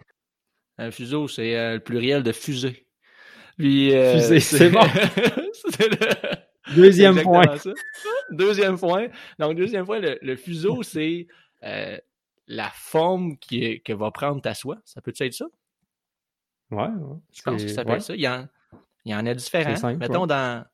Un 0.78 0.92
fuseau, 0.92 1.28
c'est 1.28 1.56
euh, 1.56 1.74
le 1.76 1.80
pluriel 1.80 2.24
de 2.24 2.32
fusée. 2.32 2.88
Puis, 3.58 3.96
euh, 3.96 4.14
fusée, 4.14 4.40
c'est 4.40 4.70
bon. 4.70 4.82
Deuxième 6.76 7.22
point. 7.22 7.46
Deuxième 8.32 8.80
point. 8.80 9.08
Donc, 9.38 9.56
deuxième 9.56 9.86
point, 9.86 10.00
le, 10.00 10.36
fuseau, 10.36 10.82
c'est 10.82 11.28
euh, 11.64 11.98
la 12.48 12.70
forme 12.74 13.38
qui 13.38 13.82
que 13.82 13.94
va 13.94 14.12
prendre 14.12 14.42
ta 14.42 14.54
soie. 14.54 14.78
Ça 14.86 15.02
peut 15.02 15.14
être 15.20 15.34
ça? 15.34 15.46
Ouais. 16.72 16.90
Je 17.34 17.42
pense 17.42 17.64
que 17.64 17.70
ça 17.70 17.86
peut 17.86 17.94
être 17.94 18.02
ça. 18.02 18.16
Il 18.16 18.22
y 18.22 18.28
en, 18.28 18.48
il 19.06 19.12
y 19.12 19.16
en 19.16 19.26
a 19.26 19.34
différents. 19.34 19.96
Mettons, 19.96 20.28
dans, 20.28 20.66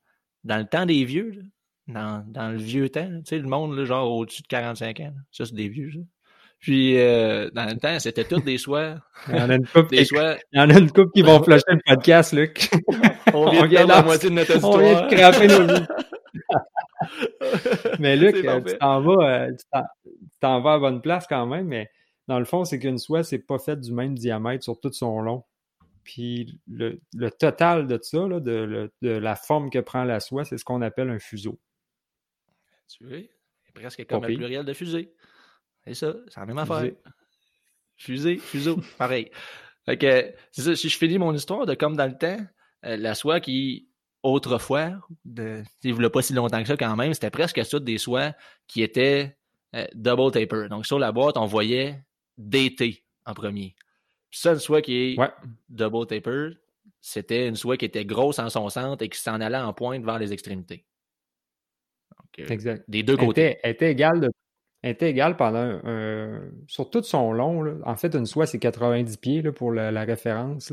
dans 0.44 0.58
le 0.58 0.66
temps 0.66 0.86
des 0.86 1.04
vieux, 1.04 1.44
dans, 1.88 2.24
dans, 2.28 2.50
le 2.50 2.58
vieux 2.58 2.88
temps, 2.88 3.08
tu 3.08 3.22
sais, 3.26 3.38
le 3.38 3.48
monde, 3.48 3.76
là, 3.76 3.84
genre 3.84 4.10
au-dessus 4.10 4.42
de 4.42 4.48
45 4.48 5.00
ans, 5.00 5.12
ça, 5.30 5.44
c'est 5.44 5.54
des 5.54 5.68
vieux, 5.68 5.90
ça. 5.92 5.98
Puis, 6.60 6.98
euh, 6.98 7.48
dans 7.54 7.64
le 7.64 7.76
temps, 7.76 7.98
c'était 7.98 8.24
toutes 8.24 8.44
des 8.44 8.58
soies. 8.58 8.96
Il 9.28 9.36
y 9.36 9.40
en 9.40 9.48
a 9.48 9.54
une 9.54 9.66
couple, 9.66 9.88
des. 9.96 10.06
Il 10.12 10.36
y 10.52 10.60
en 10.60 10.68
a 10.68 10.78
une 10.78 10.90
couple 10.90 11.10
qui 11.14 11.22
vont 11.22 11.42
flasher 11.42 11.64
le 11.68 11.80
podcast, 11.86 12.34
Luc. 12.34 12.70
On 13.32 13.50
vient, 13.50 13.62
de 13.62 13.74
perdre 13.74 13.88
la 13.88 14.02
moitié 14.02 14.28
de 14.28 14.34
notre 14.34 14.54
histoire. 14.54 14.74
On 14.74 14.78
vient 14.78 15.06
de 15.06 15.14
craper 15.14 15.46
nos 15.48 15.66
vies. 15.66 15.86
mais 17.98 18.16
Luc, 18.16 18.44
euh, 18.44 18.60
tu 18.60 18.76
t'en 18.76 19.00
vas, 19.00 19.46
t'en 20.40 20.60
vas 20.60 20.74
à 20.74 20.78
bonne 20.78 21.00
place 21.00 21.26
quand 21.26 21.46
même, 21.46 21.66
mais 21.66 21.90
dans 22.28 22.38
le 22.38 22.44
fond, 22.44 22.64
c'est 22.64 22.78
qu'une 22.78 22.98
soie, 22.98 23.24
c'est 23.24 23.38
pas 23.38 23.58
faite 23.58 23.80
du 23.80 23.92
même 23.92 24.14
diamètre 24.16 24.64
sur 24.64 24.78
tout 24.78 24.92
son 24.92 25.20
long. 25.20 25.44
Puis 26.04 26.58
le, 26.66 27.00
total 27.30 27.86
de 27.86 27.98
ça, 28.02 28.18
de, 28.18 28.90
la 29.02 29.36
forme 29.36 29.70
que 29.70 29.78
prend 29.78 30.04
la 30.04 30.20
soie, 30.20 30.44
c'est 30.44 30.58
ce 30.58 30.64
qu'on 30.64 30.82
appelle 30.82 31.10
un 31.10 31.18
fuseau. 31.18 31.58
Tu 32.88 33.04
vois, 33.04 33.18
c'est 33.64 33.72
presque 33.74 34.06
comme 34.06 34.24
un 34.24 34.26
pluriel 34.26 34.64
de 34.64 34.72
fusée. 34.72 35.14
C'est 35.84 35.94
ça, 35.94 36.14
c'est 36.28 36.40
la 36.40 36.46
même 36.46 36.58
affaire. 36.58 36.92
Fusée, 37.96 38.38
fuseau, 38.38 38.80
pareil. 38.98 39.30
Fait 39.84 39.96
que, 39.96 40.34
c'est 40.52 40.62
ça, 40.62 40.76
si 40.76 40.88
je 40.88 40.98
finis 40.98 41.18
mon 41.18 41.34
histoire 41.34 41.66
de 41.66 41.74
comme 41.74 41.96
dans 41.96 42.06
le 42.06 42.16
temps, 42.16 42.38
euh, 42.84 42.96
la 42.96 43.14
soie 43.14 43.40
qui, 43.40 43.88
autrefois, 44.22 44.92
de, 45.24 45.62
il 45.82 45.96
ne 45.96 46.08
pas 46.08 46.22
si 46.22 46.32
longtemps 46.32 46.60
que 46.62 46.68
ça 46.68 46.76
quand 46.76 46.96
même, 46.96 47.14
c'était 47.14 47.30
presque 47.30 47.60
toutes 47.68 47.84
des 47.84 47.98
soies 47.98 48.32
qui 48.66 48.82
étaient 48.82 49.36
euh, 49.74 49.86
double 49.94 50.32
taper. 50.32 50.68
Donc 50.68 50.86
sur 50.86 50.98
la 50.98 51.12
boîte, 51.12 51.36
on 51.36 51.46
voyait 51.46 52.02
DT 52.38 53.02
en 53.26 53.34
premier. 53.34 53.74
Puis 54.30 54.40
ça, 54.40 54.52
une 54.52 54.58
soie 54.58 54.82
qui 54.82 54.94
est 54.94 55.16
double 55.68 56.06
taper, 56.06 56.50
c'était 57.00 57.48
une 57.48 57.56
soie 57.56 57.76
qui 57.76 57.84
était 57.84 58.04
grosse 58.04 58.38
en 58.38 58.48
son 58.48 58.68
centre 58.68 59.02
et 59.02 59.08
qui 59.08 59.18
s'en 59.18 59.40
allait 59.40 59.58
en 59.58 59.72
pointe 59.72 60.04
vers 60.04 60.18
les 60.18 60.32
extrémités. 60.32 60.84
Donc, 62.10 62.46
euh, 62.46 62.52
exact. 62.52 62.84
Des 62.88 63.02
deux 63.02 63.16
côtés. 63.16 63.58
Elle 63.62 63.72
était, 63.72 63.90
égale, 63.90 64.20
de, 64.20 64.30
était 64.82 65.10
égale 65.10 65.36
pendant 65.36 65.80
sur 66.66 66.90
tout 66.90 67.02
son 67.02 67.32
long. 67.32 67.80
En 67.84 67.96
fait, 67.96 68.14
une 68.14 68.26
soie, 68.26 68.46
c'est 68.46 68.58
90 68.58 69.16
pieds 69.16 69.42
là, 69.42 69.52
pour 69.52 69.72
la, 69.72 70.04
référence. 70.04 70.72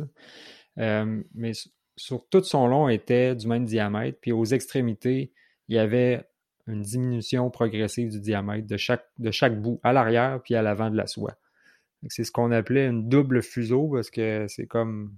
Euh, 0.79 1.23
mais 1.33 1.51
sur 1.95 2.27
tout 2.29 2.43
son 2.43 2.67
long 2.67 2.87
était 2.89 3.35
du 3.35 3.47
même 3.47 3.65
diamètre. 3.65 4.19
Puis 4.21 4.31
aux 4.31 4.45
extrémités, 4.45 5.31
il 5.67 5.75
y 5.75 5.79
avait 5.79 6.23
une 6.67 6.81
diminution 6.81 7.49
progressive 7.49 8.11
du 8.11 8.19
diamètre 8.19 8.67
de 8.67 8.77
chaque, 8.77 9.05
de 9.17 9.31
chaque 9.31 9.59
bout, 9.59 9.79
à 9.83 9.93
l'arrière 9.93 10.41
puis 10.43 10.55
à 10.55 10.61
l'avant 10.61 10.89
de 10.89 10.97
la 10.97 11.07
soie. 11.07 11.35
C'est 12.09 12.23
ce 12.23 12.31
qu'on 12.31 12.51
appelait 12.51 12.87
une 12.87 13.09
double 13.09 13.41
fuseau 13.41 13.89
parce 13.93 14.09
que 14.09 14.45
c'est 14.47 14.67
comme 14.67 15.15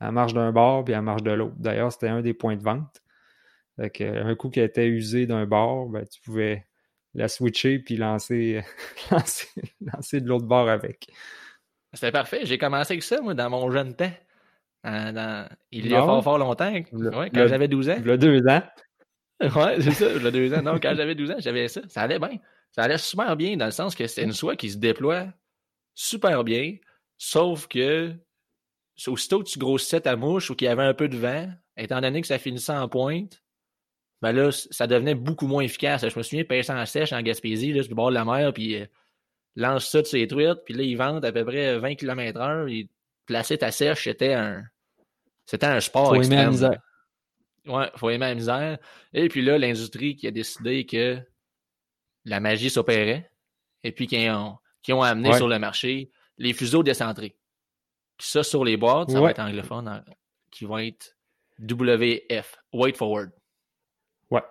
à 0.00 0.10
marche 0.10 0.34
d'un 0.34 0.52
bord 0.52 0.84
puis 0.84 0.94
à 0.94 1.02
marche 1.02 1.22
de 1.22 1.32
l'autre. 1.32 1.54
D'ailleurs, 1.58 1.92
c'était 1.92 2.08
un 2.08 2.22
des 2.22 2.34
points 2.34 2.56
de 2.56 2.62
vente. 2.62 3.02
un 3.78 4.34
coup 4.34 4.50
qui 4.50 4.60
était 4.60 4.86
usé 4.86 5.26
d'un 5.26 5.46
bord, 5.46 5.88
ben, 5.88 6.06
tu 6.06 6.20
pouvais 6.22 6.66
la 7.14 7.28
switcher 7.28 7.78
puis 7.78 7.96
lancer, 7.98 8.62
lancer, 9.10 10.20
de 10.20 10.28
l'autre 10.28 10.46
bord 10.46 10.68
avec. 10.68 11.08
C'était 11.92 12.12
parfait. 12.12 12.40
J'ai 12.44 12.58
commencé 12.58 12.94
avec 12.94 13.02
ça, 13.02 13.20
moi, 13.20 13.34
dans 13.34 13.50
mon 13.50 13.70
jeune 13.70 13.94
temps. 13.94 14.12
Il 14.84 15.86
y 15.86 15.94
a 15.94 16.02
fort, 16.02 16.22
fort 16.24 16.38
longtemps. 16.38 16.72
quand 16.92 17.46
j'avais 17.46 17.68
12 17.68 17.90
ans. 17.90 17.96
Il 17.98 18.06
y 18.06 18.10
a 18.10 18.16
deux 18.16 18.46
ans. 18.48 18.62
Ouais, 19.56 19.80
c'est 19.80 19.92
ça, 19.92 20.06
a 20.06 20.30
deux 20.30 20.52
ans. 20.54 20.62
Non, 20.62 20.78
quand 20.80 20.94
j'avais 20.94 21.14
12 21.14 21.30
ans, 21.32 21.36
j'avais 21.38 21.68
ça. 21.68 21.82
Ça 21.88 22.02
allait 22.02 22.18
bien. 22.18 22.38
Ça 22.72 22.82
allait 22.82 22.98
super 22.98 23.36
bien 23.36 23.56
dans 23.56 23.66
le 23.66 23.70
sens 23.70 23.94
que 23.94 24.06
c'était 24.06 24.24
une 24.24 24.32
soie 24.32 24.56
qui 24.56 24.70
se 24.70 24.78
déploie 24.78 25.26
super 25.94 26.44
bien, 26.44 26.76
sauf 27.18 27.68
que 27.68 28.12
aussitôt 29.06 29.42
que 29.42 29.48
tu 29.48 29.58
grossissais 29.58 30.00
ta 30.00 30.16
mouche 30.16 30.50
ou 30.50 30.54
qu'il 30.54 30.66
y 30.66 30.68
avait 30.68 30.82
un 30.82 30.94
peu 30.94 31.08
de 31.08 31.16
vent, 31.16 31.48
étant 31.76 32.00
donné 32.00 32.20
que 32.20 32.26
ça 32.26 32.38
finissait 32.38 32.72
en 32.72 32.88
pointe, 32.88 33.42
ben 34.22 34.32
là, 34.32 34.50
ça 34.50 34.86
devenait 34.86 35.14
beaucoup 35.14 35.46
moins 35.46 35.62
efficace. 35.62 36.08
Je 36.08 36.18
me 36.18 36.22
souviens, 36.22 36.44
pêcher 36.44 36.72
en 36.72 36.86
sèche 36.86 37.12
en 37.12 37.20
Gaspésie, 37.20 37.72
là, 37.72 37.82
sur 37.82 37.90
le 37.90 37.96
bord 37.96 38.08
de 38.08 38.14
la 38.14 38.24
mer, 38.24 38.52
puis 38.52 38.80
euh, 38.80 38.86
lance 39.56 39.88
ça 39.88 40.00
de 40.00 40.06
ses 40.06 40.26
truites, 40.26 40.64
puis 40.64 40.74
là, 40.74 40.82
ils 40.82 40.96
vendent 40.96 41.24
à 41.24 41.32
peu 41.32 41.44
près 41.44 41.78
20 41.78 41.94
km 41.96 42.40
heure, 42.40 42.68
et 42.68 42.88
placer 43.26 43.58
ta 43.58 43.70
sèche, 43.70 44.04
c'était 44.04 44.34
un 44.34 44.64
c'était 45.46 45.66
un 45.66 45.80
sport 45.80 46.08
faut 46.08 46.14
extrême. 46.16 46.78
Ouais, 47.66 47.90
faut 47.96 48.10
aimer 48.10 48.26
la 48.26 48.34
misère. 48.34 48.78
Et 49.12 49.28
puis 49.28 49.42
là, 49.42 49.58
l'industrie 49.58 50.16
qui 50.16 50.26
a 50.26 50.30
décidé 50.30 50.84
que 50.84 51.18
la 52.24 52.40
magie 52.40 52.70
s'opérait, 52.70 53.30
et 53.82 53.92
puis 53.92 54.06
qu'ils 54.06 54.30
ont 54.30 54.58
qui 54.82 54.92
ont 54.92 55.02
amené 55.02 55.32
sur 55.32 55.48
le 55.48 55.58
marché 55.58 56.10
les 56.36 56.52
fuseaux 56.52 56.82
décentrés. 56.82 57.36
Puis 58.18 58.28
ça, 58.28 58.42
sur 58.42 58.64
les 58.64 58.76
boîtes, 58.76 59.10
ça 59.10 59.20
va 59.20 59.30
être 59.30 59.40
anglophone, 59.40 60.04
qui 60.50 60.64
vont 60.66 60.78
être 60.78 61.16
WF, 61.58 62.56
Wait 62.72 62.96
Forward. 62.96 63.30
Ouais, 64.30 64.42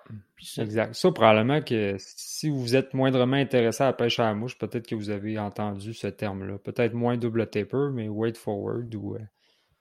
exact. 0.57 0.95
Ça, 0.95 1.11
probablement 1.11 1.61
que 1.61 1.95
si 1.99 2.49
vous 2.49 2.75
êtes 2.75 2.93
moindrement 2.93 3.35
intéressé 3.35 3.83
à 3.83 3.87
la 3.87 3.93
pêche 3.93 4.19
à 4.19 4.25
la 4.25 4.33
mouche, 4.33 4.57
peut-être 4.57 4.87
que 4.87 4.95
vous 4.95 5.09
avez 5.09 5.37
entendu 5.37 5.93
ce 5.93 6.07
terme-là. 6.07 6.57
Peut-être 6.57 6.93
moins 6.93 7.17
double 7.17 7.47
taper, 7.47 7.89
mais 7.91 8.07
wait 8.07 8.37
forward 8.37 8.93
ou 8.95 9.15
euh, 9.15 9.19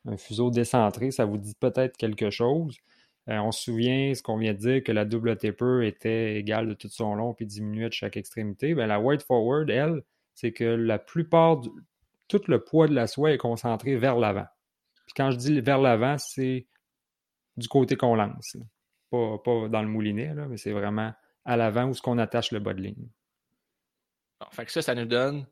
un 0.07 0.17
fuseau 0.17 0.51
décentré, 0.51 1.11
ça 1.11 1.25
vous 1.25 1.39
dit 1.39 1.55
peut-être 1.59 1.97
quelque 1.97 2.31
chose. 2.31 2.79
Euh, 3.29 3.39
on 3.39 3.53
se 3.53 3.63
souvient, 3.63 4.15
ce 4.15 4.23
qu'on 4.23 4.37
vient 4.37 4.53
de 4.53 4.59
dire, 4.59 4.83
que 4.83 4.91
la 4.91 5.05
double 5.05 5.37
taper 5.37 5.87
était 5.87 6.37
égale 6.37 6.69
de 6.69 6.75
tout 6.75 6.89
son 6.89 7.15
long 7.15 7.35
puis 7.35 7.47
diminuait 7.47 7.89
de 7.89 7.95
chaque 7.95 8.17
extrémité. 8.17 8.75
Bien, 8.75 8.87
la 8.87 9.01
wait 9.01 9.21
forward, 9.21 9.71
elle, 9.71 10.03
c'est 10.35 10.53
que 10.53 10.65
la 10.65 10.99
plupart, 10.99 11.61
tout 12.29 12.41
le 12.49 12.65
poids 12.65 12.89
de 12.89 12.95
la 12.95 13.07
soie 13.07 13.33
est 13.33 13.39
concentré 13.39 13.97
vers 13.97 14.17
l'avant. 14.17 14.47
Puis 15.07 15.15
quand 15.17 15.31
je 15.31 15.37
dis 15.37 15.61
vers 15.61 15.81
l'avant, 15.81 16.19
c'est 16.19 16.67
du 17.57 17.69
côté 17.69 17.97
qu'on 17.97 18.17
lance. 18.17 18.57
Pas, 19.11 19.69
dans 19.69 19.83
le 19.83 19.89
moulinet, 19.89 20.35
mais 20.49 20.57
c'est 20.57 20.73
vraiment 20.73 21.13
à 21.45 21.57
l'avant 21.57 21.85
où 21.89 21.95
ce 21.95 22.01
qu'on 22.01 22.19
attache 22.19 22.51
le 22.51 22.61
bas 22.61 22.73
de 22.73 22.81
ligne. 22.81 23.09
que 24.57 24.73
ça, 24.73 24.83
ça 24.83 24.95
nous 24.95 25.05
donne. 25.05 25.47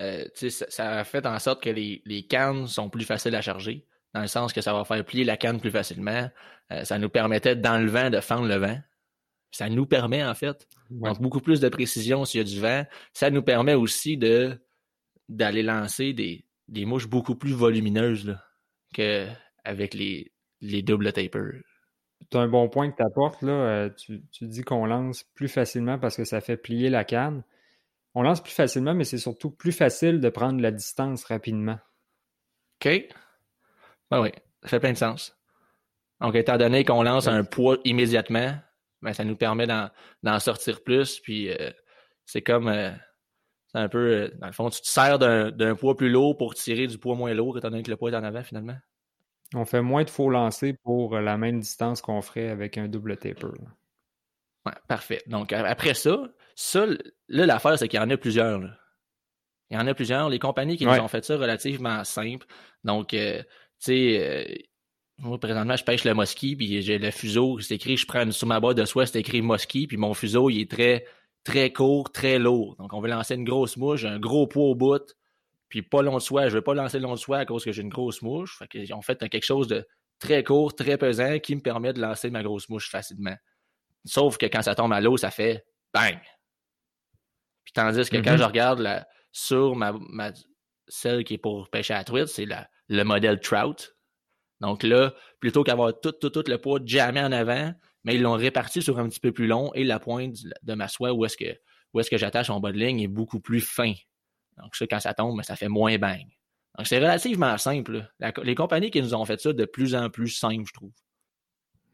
Euh, 0.00 0.26
ça, 0.34 0.66
ça, 0.68 1.04
fait 1.04 1.24
en 1.24 1.38
sorte 1.38 1.62
que 1.62 1.70
les, 1.70 2.26
cannes 2.28 2.66
sont 2.66 2.90
plus 2.90 3.04
faciles 3.04 3.34
à 3.34 3.40
charger, 3.40 3.86
dans 4.14 4.20
le 4.22 4.26
sens 4.26 4.52
que 4.52 4.60
ça 4.60 4.72
va 4.72 4.84
faire 4.84 5.04
plier 5.04 5.24
la 5.24 5.36
canne 5.36 5.60
plus 5.60 5.70
facilement. 5.70 6.30
Euh, 6.72 6.84
ça 6.84 6.98
nous 6.98 7.08
permettait, 7.08 7.56
dans 7.56 7.78
le 7.78 7.90
vent, 7.90 8.10
de 8.10 8.20
fendre 8.20 8.46
le 8.46 8.56
vent. 8.56 8.78
Ça 9.50 9.68
nous 9.68 9.86
permet, 9.86 10.24
en 10.24 10.34
fait, 10.34 10.66
donc 10.90 11.20
beaucoup 11.20 11.40
plus 11.40 11.60
de 11.60 11.68
précision 11.68 12.24
s'il 12.24 12.38
y 12.38 12.40
a 12.40 12.44
du 12.44 12.60
vent. 12.60 12.84
Ça 13.12 13.30
nous 13.30 13.42
permet 13.42 13.74
aussi 13.74 14.16
de 14.16 14.58
d'aller 15.28 15.62
lancer 15.62 16.12
des, 16.12 16.44
des 16.68 16.84
mouches 16.84 17.08
beaucoup 17.08 17.34
plus 17.34 17.52
volumineuses 17.52 18.36
qu'avec 18.94 19.94
les, 19.94 20.32
les 20.60 20.82
double 20.82 21.12
tapers. 21.12 21.62
C'est 22.20 22.38
un 22.38 22.48
bon 22.48 22.68
point 22.68 22.90
que 22.90 22.96
tu 22.96 23.02
apportes. 23.02 23.42
Là. 23.42 23.52
Euh, 23.52 23.90
tu, 23.90 24.22
tu 24.30 24.46
dis 24.46 24.62
qu'on 24.62 24.86
lance 24.86 25.24
plus 25.34 25.48
facilement 25.48 25.98
parce 25.98 26.16
que 26.16 26.24
ça 26.24 26.40
fait 26.40 26.56
plier 26.56 26.90
la 26.90 27.04
canne. 27.04 27.42
On 28.14 28.22
lance 28.22 28.42
plus 28.42 28.52
facilement, 28.52 28.94
mais 28.94 29.04
c'est 29.04 29.18
surtout 29.18 29.50
plus 29.50 29.72
facile 29.72 30.20
de 30.20 30.28
prendre 30.28 30.60
la 30.60 30.70
distance 30.70 31.24
rapidement. 31.24 31.78
OK. 32.80 33.08
Ben 34.10 34.20
oui, 34.20 34.30
ça 34.62 34.68
fait 34.68 34.80
plein 34.80 34.92
de 34.92 34.98
sens. 34.98 35.36
Donc, 36.20 36.34
étant 36.34 36.56
donné 36.56 36.84
qu'on 36.84 37.02
lance 37.02 37.26
un 37.26 37.44
poids 37.44 37.78
immédiatement, 37.84 38.54
ben, 39.02 39.12
ça 39.12 39.24
nous 39.24 39.36
permet 39.36 39.66
d'en 39.66 40.38
sortir 40.40 40.82
plus. 40.82 41.20
Puis 41.20 41.50
euh, 41.50 41.70
c'est 42.24 42.42
comme 42.42 42.68
euh, 42.68 42.90
c'est 43.68 43.78
un 43.78 43.88
peu 43.88 43.98
euh, 43.98 44.30
dans 44.38 44.46
le 44.46 44.52
fond, 44.52 44.70
tu 44.70 44.80
te 44.80 44.86
sers 44.86 45.18
d'un 45.18 45.74
poids 45.74 45.96
plus 45.96 46.10
lourd 46.10 46.36
pour 46.36 46.54
tirer 46.54 46.86
du 46.86 46.98
poids 46.98 47.14
moins 47.14 47.34
lourd, 47.34 47.58
étant 47.58 47.70
donné 47.70 47.82
que 47.82 47.90
le 47.90 47.96
poids 47.96 48.10
est 48.10 48.16
en 48.16 48.24
avant 48.24 48.42
finalement. 48.42 48.76
On 49.54 49.64
fait 49.64 49.82
moins 49.82 50.02
de 50.02 50.10
faux 50.10 50.30
lancers 50.30 50.74
pour 50.82 51.18
la 51.18 51.36
même 51.36 51.60
distance 51.60 52.00
qu'on 52.00 52.20
ferait 52.20 52.48
avec 52.48 52.78
un 52.78 52.88
double 52.88 53.16
taper. 53.16 53.46
Ouais, 54.66 54.72
parfait. 54.88 55.22
Donc 55.28 55.52
après 55.52 55.94
ça, 55.94 56.28
ça, 56.56 56.86
là, 57.28 57.46
l'affaire, 57.46 57.78
c'est 57.78 57.86
qu'il 57.86 58.00
y 58.00 58.02
en 58.02 58.10
a 58.10 58.16
plusieurs. 58.16 58.60
Il 59.70 59.76
y 59.76 59.80
en 59.80 59.86
a 59.86 59.94
plusieurs. 59.94 60.28
Les 60.30 60.38
compagnies 60.38 60.76
qui 60.76 60.86
nous 60.86 60.92
ont 60.92 61.08
fait 61.08 61.24
ça 61.24 61.36
relativement 61.36 62.02
simple. 62.04 62.46
Donc, 62.84 63.16
sais, 63.78 64.66
moi, 65.18 65.38
présentement, 65.38 65.76
je 65.76 65.84
pêche 65.84 66.04
le 66.04 66.14
mosquit, 66.14 66.56
puis 66.56 66.82
j'ai 66.82 66.98
le 66.98 67.10
fuseau, 67.10 67.58
c'est 67.60 67.74
écrit, 67.74 67.96
je 67.96 68.06
prends 68.06 68.30
sur 68.30 68.46
ma 68.46 68.60
boîte 68.60 68.76
de 68.76 68.84
soie, 68.84 69.06
c'est 69.06 69.18
écrit 69.18 69.40
mosquit, 69.40 69.86
puis 69.86 69.96
mon 69.96 70.12
fuseau, 70.12 70.50
il 70.50 70.60
est 70.60 70.70
très, 70.70 71.06
très 71.44 71.72
court, 71.72 72.12
très 72.12 72.38
lourd. 72.38 72.76
Donc, 72.76 72.92
on 72.92 73.00
veut 73.00 73.08
lancer 73.08 73.34
une 73.34 73.44
grosse 73.44 73.76
mouche, 73.76 74.04
un 74.04 74.18
gros 74.18 74.46
poids 74.46 74.64
au 74.64 74.74
bout, 74.74 75.14
puis 75.68 75.82
pas 75.82 76.02
long 76.02 76.16
de 76.16 76.22
soie. 76.22 76.48
Je 76.48 76.56
veux 76.56 76.62
pas 76.62 76.74
lancer 76.74 76.98
long 76.98 77.14
de 77.14 77.18
soie 77.18 77.38
à 77.38 77.46
cause 77.46 77.64
que 77.64 77.72
j'ai 77.72 77.82
une 77.82 77.88
grosse 77.88 78.22
mouche. 78.22 78.58
Fait 78.58 78.68
qu'ils 78.68 78.92
ont 78.94 79.02
fait 79.02 79.18
quelque 79.28 79.44
chose 79.44 79.68
de 79.68 79.86
très 80.18 80.44
court, 80.44 80.74
très 80.74 80.98
pesant, 80.98 81.38
qui 81.38 81.54
me 81.56 81.60
permet 81.60 81.92
de 81.92 82.00
lancer 82.00 82.30
ma 82.30 82.42
grosse 82.42 82.68
mouche 82.68 82.90
facilement. 82.90 83.36
Sauf 84.04 84.38
que 84.38 84.46
quand 84.46 84.62
ça 84.62 84.74
tombe 84.74 84.92
à 84.92 85.00
l'eau, 85.00 85.16
ça 85.16 85.30
fait 85.30 85.64
bang! 85.92 86.18
Puis 87.64 87.72
tandis 87.74 88.08
que 88.08 88.16
quand 88.18 88.34
mm-hmm. 88.34 88.38
je 88.38 88.44
regarde 88.44 88.78
la, 88.80 89.08
sur 89.32 89.74
ma, 89.74 89.92
ma, 89.92 90.32
celle 90.86 91.24
qui 91.24 91.34
est 91.34 91.38
pour 91.38 91.68
pêcher 91.68 91.94
à 91.94 91.98
la 91.98 92.04
truite, 92.04 92.28
c'est 92.28 92.46
le 92.88 93.02
modèle 93.02 93.40
Trout, 93.40 93.96
donc 94.60 94.82
là, 94.82 95.14
plutôt 95.40 95.64
qu'avoir 95.64 95.98
tout, 96.00 96.12
tout, 96.12 96.30
tout 96.30 96.44
le 96.46 96.58
poids 96.58 96.80
jamais 96.84 97.20
en 97.20 97.32
avant, 97.32 97.72
mais 98.04 98.14
ils 98.14 98.22
l'ont 98.22 98.32
réparti 98.32 98.82
sur 98.82 98.98
un 98.98 99.08
petit 99.08 99.20
peu 99.20 99.32
plus 99.32 99.46
long 99.46 99.72
et 99.74 99.84
la 99.84 99.98
pointe 99.98 100.36
de 100.62 100.74
ma 100.74 100.88
soie 100.88 101.12
où 101.12 101.24
est-ce 101.24 101.36
que, 101.36 101.44
est-ce 101.44 102.10
que 102.10 102.16
j'attache 102.16 102.50
en 102.50 102.60
bas 102.60 102.72
de 102.72 102.78
ligne 102.78 103.00
est 103.00 103.08
beaucoup 103.08 103.40
plus 103.40 103.60
fin. 103.60 103.92
Donc 104.58 104.74
ça, 104.74 104.86
quand 104.86 105.00
ça 105.00 105.14
tombe, 105.14 105.42
ça 105.42 105.56
fait 105.56 105.68
moins 105.68 105.98
bang. 105.98 106.24
Donc 106.76 106.86
c'est 106.86 106.98
relativement 106.98 107.56
simple. 107.58 108.10
les 108.42 108.54
compagnies 108.54 108.90
qui 108.90 109.02
nous 109.02 109.14
ont 109.14 109.24
fait 109.24 109.40
ça 109.40 109.52
de 109.52 109.64
plus 109.64 109.94
en 109.94 110.10
plus 110.10 110.28
simple, 110.28 110.64
je 110.66 110.72
trouve. 110.72 110.92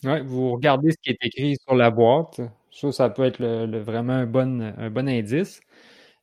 Oui, 0.04 0.20
vous 0.24 0.52
regardez 0.52 0.90
ce 0.90 0.96
qui 1.00 1.10
est 1.10 1.18
écrit 1.20 1.56
sur 1.62 1.76
la 1.76 1.90
boîte. 1.90 2.40
Ça, 2.72 2.90
ça 2.90 3.10
peut 3.10 3.24
être 3.24 3.38
le, 3.38 3.78
vraiment 3.78 4.14
un 4.14 4.26
bon, 4.26 4.60
un 4.60 4.90
bon 4.90 5.08
indice. 5.08 5.60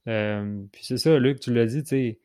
Euh, 0.07 0.63
puis 0.71 0.83
c'est 0.83 0.97
ça, 0.97 1.17
Luc, 1.17 1.39
tu 1.39 1.53
l'as 1.53 1.65
dit, 1.65 1.83
tu 1.83 1.89
sais, 1.89 2.19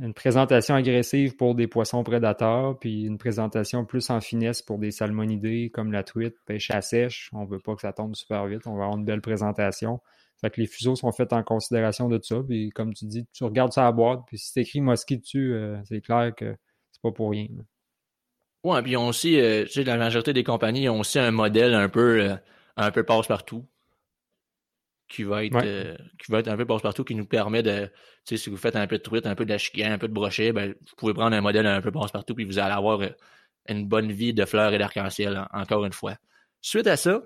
une 0.00 0.14
présentation 0.14 0.76
agressive 0.76 1.36
pour 1.36 1.54
des 1.54 1.66
poissons 1.66 2.04
prédateurs, 2.04 2.78
puis 2.78 3.04
une 3.04 3.18
présentation 3.18 3.84
plus 3.84 4.10
en 4.10 4.20
finesse 4.20 4.62
pour 4.62 4.78
des 4.78 4.92
salmonidés 4.92 5.70
comme 5.70 5.90
la 5.90 6.04
truite, 6.04 6.36
pêche 6.46 6.70
à 6.70 6.82
sèche. 6.82 7.30
On 7.32 7.44
veut 7.44 7.58
pas 7.58 7.74
que 7.74 7.80
ça 7.80 7.92
tombe 7.92 8.14
super 8.14 8.46
vite. 8.46 8.66
On 8.66 8.76
va 8.76 8.84
avoir 8.84 8.96
une 8.96 9.04
belle 9.04 9.20
présentation. 9.20 10.00
Fait 10.40 10.50
que 10.50 10.60
les 10.60 10.68
fuseaux 10.68 10.94
sont 10.94 11.10
faits 11.10 11.32
en 11.32 11.42
considération 11.42 12.08
de 12.08 12.20
ça. 12.22 12.36
Puis 12.46 12.70
comme 12.70 12.94
tu 12.94 13.06
dis, 13.06 13.26
tu 13.32 13.42
regardes 13.42 13.72
ça 13.72 13.88
à 13.88 13.92
boîte, 13.92 14.20
puis 14.28 14.38
si 14.38 14.52
c'est 14.52 14.60
écrit 14.62 14.80
mosquit 14.80 15.18
dessus, 15.18 15.52
euh, 15.52 15.76
c'est 15.84 16.00
clair 16.00 16.32
que 16.36 16.56
c'est 16.92 17.02
pas 17.02 17.10
pour 17.10 17.30
rien. 17.30 17.48
Ouais, 18.64 18.82
puis 18.82 18.96
on 18.96 19.08
aussi, 19.08 19.40
euh, 19.40 19.64
tu 19.64 19.72
sais, 19.72 19.84
la 19.84 19.96
majorité 19.96 20.32
des 20.32 20.44
compagnies 20.44 20.88
ont 20.88 21.00
aussi 21.00 21.18
un 21.18 21.30
modèle 21.32 21.74
un 21.74 21.88
peu, 21.88 22.20
euh, 22.22 22.36
un 22.76 22.90
peu 22.92 23.02
passe-partout 23.02 23.66
qui 25.08 25.24
va 25.24 25.44
être 25.44 25.56
euh, 25.64 25.96
qui 26.18 26.30
va 26.30 26.40
être 26.40 26.48
un 26.48 26.56
peu 26.56 26.66
passe-partout, 26.66 27.04
qui 27.04 27.14
nous 27.14 27.24
permet 27.24 27.62
de, 27.62 27.86
tu 28.26 28.36
sais, 28.36 28.36
si 28.36 28.50
vous 28.50 28.56
faites 28.56 28.76
un 28.76 28.86
peu 28.86 28.98
de 28.98 29.02
truite, 29.02 29.26
un 29.26 29.34
peu 29.34 29.44
de 29.44 29.54
un 29.84 29.98
peu 29.98 30.08
de 30.08 30.12
brochet, 30.12 30.52
ben, 30.52 30.74
vous 30.78 30.96
pouvez 30.96 31.14
prendre 31.14 31.34
un 31.34 31.40
modèle 31.40 31.66
un 31.66 31.80
peu 31.80 31.90
passe-partout, 31.90 32.34
puis 32.34 32.44
vous 32.44 32.58
allez 32.58 32.74
avoir 32.74 33.00
euh, 33.00 33.08
une 33.68 33.86
bonne 33.86 34.12
vie 34.12 34.34
de 34.34 34.44
fleurs 34.44 34.72
et 34.74 34.78
d'arc-en-ciel, 34.78 35.46
encore 35.52 35.84
une 35.84 35.92
fois. 35.92 36.16
Suite 36.60 36.86
à 36.86 36.96
ça, 36.96 37.22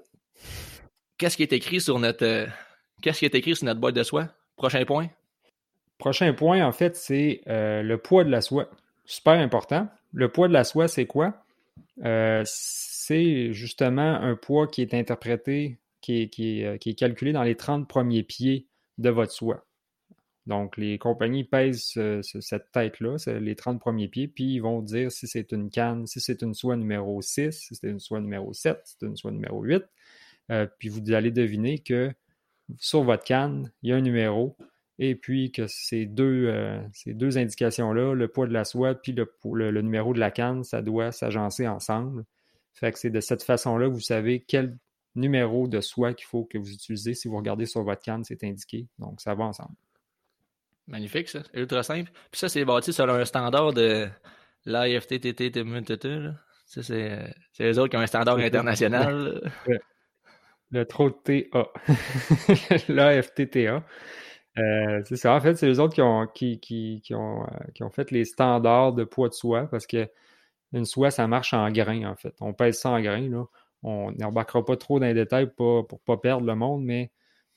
qu'est-ce 1.18 1.36
qui 1.36 1.42
est 1.42 1.52
écrit 1.52 1.80
sur 1.80 1.98
notre 1.98 2.24
euh, 2.24 2.46
qu'est-ce 3.02 3.20
qui 3.20 3.24
est 3.24 3.34
écrit 3.34 3.56
sur 3.56 3.66
notre 3.66 3.80
boîte 3.80 3.96
de 3.96 4.02
soie? 4.02 4.28
Prochain 4.56 4.84
point? 4.84 5.08
Prochain 5.98 6.32
point, 6.34 6.64
en 6.64 6.72
fait, 6.72 6.96
c'est 6.96 7.42
le 7.46 7.96
poids 7.96 8.24
de 8.24 8.30
la 8.30 8.40
soie. 8.40 8.68
Super 9.04 9.34
important. 9.34 9.88
Le 10.12 10.28
poids 10.28 10.48
de 10.48 10.52
la 10.52 10.64
soie, 10.64 10.88
c'est 10.88 11.06
quoi? 11.06 11.34
c'est 12.44 13.52
justement 13.52 14.14
un 14.20 14.34
poids 14.34 14.66
qui 14.66 14.82
est 14.82 14.94
interprété 14.94 15.78
euh, 16.10 16.26
qui 16.26 16.62
est, 16.62 16.98
calculé 16.98 17.32
dans 17.32 17.42
les 17.42 17.56
30 17.56 17.88
premiers 17.88 18.22
pieds 18.22 18.68
de 18.98 19.10
votre 19.10 19.32
soie. 19.32 19.66
Donc, 20.46 20.76
les 20.76 20.98
compagnies 20.98 21.44
pèsent 21.44 21.96
cette 22.22 22.72
tête-là, 22.72 23.16
les 23.38 23.54
30 23.54 23.78
premiers 23.78 24.08
pieds, 24.08 24.26
puis 24.26 24.54
ils 24.54 24.58
vont 24.58 24.82
dire 24.82 25.12
si 25.12 25.28
c'est 25.28 25.52
une 25.52 25.70
canne, 25.70 26.06
si 26.06 26.20
c'est 26.20 26.42
une 26.42 26.54
soie 26.54 26.76
numéro 26.76 27.22
6, 27.22 27.52
si 27.52 27.74
c'est 27.76 27.88
une 27.88 28.00
soie 28.00 28.20
numéro 28.20 28.52
7, 28.52 28.80
si 28.84 28.96
c'est 28.98 29.06
une 29.06 29.16
soie 29.16 29.30
numéro 29.30 29.62
8. 29.62 29.84
Euh, 30.50 30.66
puis 30.78 30.88
vous 30.88 31.12
allez 31.12 31.30
deviner 31.30 31.78
que 31.78 32.12
sur 32.78 33.04
votre 33.04 33.22
canne, 33.24 33.70
il 33.82 33.90
y 33.90 33.92
a 33.92 33.96
un 33.96 34.00
numéro, 34.00 34.56
et 34.98 35.14
puis 35.14 35.52
que 35.52 35.66
ces 35.68 36.06
deux, 36.06 36.46
euh, 36.48 36.80
indications-là, 37.06 38.14
le 38.14 38.28
poids 38.28 38.46
de 38.46 38.52
la 38.52 38.64
soie 38.64 38.94
puis 38.94 39.12
le, 39.12 39.82
numéro 39.82 40.12
de 40.12 40.20
la 40.20 40.30
canne, 40.30 40.64
ça 40.64 40.82
doit 40.82 41.12
s'agencer 41.12 41.68
ensemble. 41.68 42.24
Fait 42.74 42.92
que 42.92 42.98
c'est 42.98 43.10
de 43.10 43.20
cette 43.20 43.42
façon-là 43.42 43.88
que 43.88 43.94
vous 43.94 44.00
savez 44.00 44.40
quel 44.46 44.76
numéro 45.14 45.68
de 45.68 45.80
soie 45.80 46.14
qu'il 46.14 46.26
faut 46.26 46.44
que 46.44 46.58
vous 46.58 46.72
utilisez. 46.72 47.14
Si 47.14 47.28
vous 47.28 47.36
regardez 47.36 47.66
sur 47.66 47.82
votre 47.82 48.02
canne, 48.02 48.24
c'est 48.24 48.42
indiqué. 48.44 48.86
Donc, 48.98 49.20
ça 49.20 49.34
va 49.34 49.44
ensemble. 49.44 49.74
Magnifique, 50.86 51.28
ça. 51.28 51.42
Ultra 51.54 51.82
simple. 51.82 52.10
Puis 52.30 52.40
ça, 52.40 52.48
c'est 52.48 52.64
bâti 52.64 52.92
sur 52.92 53.08
un 53.08 53.24
standard 53.24 53.72
de 53.72 54.08
l'AFTTT. 54.64 55.52
Ça, 56.66 56.82
c'est 56.82 57.34
les 57.58 57.78
autres 57.78 57.90
qui 57.90 57.96
ont 57.96 58.00
un 58.00 58.06
standard 58.06 58.38
international. 58.38 59.52
Le, 60.70 60.86
trop 60.86 61.10
de 61.10 61.48
TA. 61.50 61.68
L'AFTTA. 62.88 63.84
Euh, 64.58 65.00
c'est 65.06 65.16
ça. 65.16 65.32
En 65.34 65.40
fait, 65.40 65.54
c'est 65.54 65.66
les 65.66 65.80
autres 65.80 65.94
qui 65.94 66.02
ont, 66.02 66.26
qui, 66.26 66.60
qui, 66.60 67.14
ont, 67.14 67.42
euh, 67.42 67.46
qui 67.74 67.82
ont 67.84 67.90
fait 67.90 68.10
les 68.10 68.26
standards 68.26 68.92
de 68.92 69.02
poids 69.02 69.30
de 69.30 69.32
soie 69.32 69.66
parce 69.70 69.86
que 69.86 70.06
une 70.72 70.84
soie, 70.84 71.10
ça 71.10 71.26
marche 71.26 71.54
en 71.54 71.70
grains, 71.70 72.04
en 72.04 72.16
fait. 72.16 72.34
On 72.40 72.52
pèse 72.52 72.78
ça 72.78 72.90
en 72.90 73.00
grains, 73.00 73.28
là. 73.28 73.44
On 73.82 74.12
n'embarquera 74.12 74.64
pas 74.64 74.76
trop 74.76 75.00
dans 75.00 75.06
les 75.06 75.14
détails 75.14 75.50
pour 75.54 75.88
ne 75.90 75.98
pas 76.04 76.16
perdre 76.16 76.46
le 76.46 76.54
monde, 76.54 76.84
mais 76.84 77.10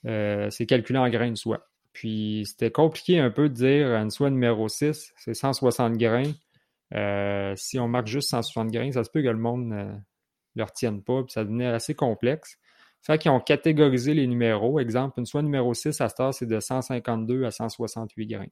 euh, 0.05 0.49
c'est 0.49 0.65
calculé 0.65 0.99
en 0.99 1.09
grains 1.09 1.31
de 1.31 1.37
soie. 1.37 1.67
Puis 1.93 2.43
c'était 2.45 2.71
compliqué 2.71 3.19
un 3.19 3.29
peu 3.29 3.47
de 3.47 3.53
dire 3.53 3.87
une 3.95 4.11
soie 4.11 4.29
numéro 4.29 4.67
6, 4.67 5.13
c'est 5.15 5.33
160 5.33 5.97
grains. 5.97 6.31
Euh, 6.93 7.53
si 7.55 7.79
on 7.79 7.87
marque 7.87 8.07
juste 8.07 8.29
160 8.29 8.71
grains, 8.71 8.91
ça 8.91 9.03
se 9.03 9.09
peut 9.09 9.21
que 9.21 9.27
le 9.27 9.37
monde 9.37 9.67
ne 9.67 9.95
le 10.55 10.63
retienne 10.63 11.01
pas, 11.03 11.23
puis 11.23 11.31
ça 11.31 11.43
devenait 11.43 11.67
assez 11.67 11.95
complexe. 11.95 12.57
Fait 13.01 13.19
qu'ils 13.19 13.31
ont 13.31 13.39
catégorisé 13.39 14.13
les 14.13 14.25
numéros. 14.25 14.79
Exemple, 14.79 15.19
une 15.19 15.27
soie 15.27 15.43
numéro 15.43 15.73
6 15.73 16.01
à 16.01 16.09
Star, 16.09 16.33
c'est 16.33 16.47
de 16.47 16.59
152 16.59 17.45
à 17.45 17.51
168 17.51 18.27
grains. 18.27 18.47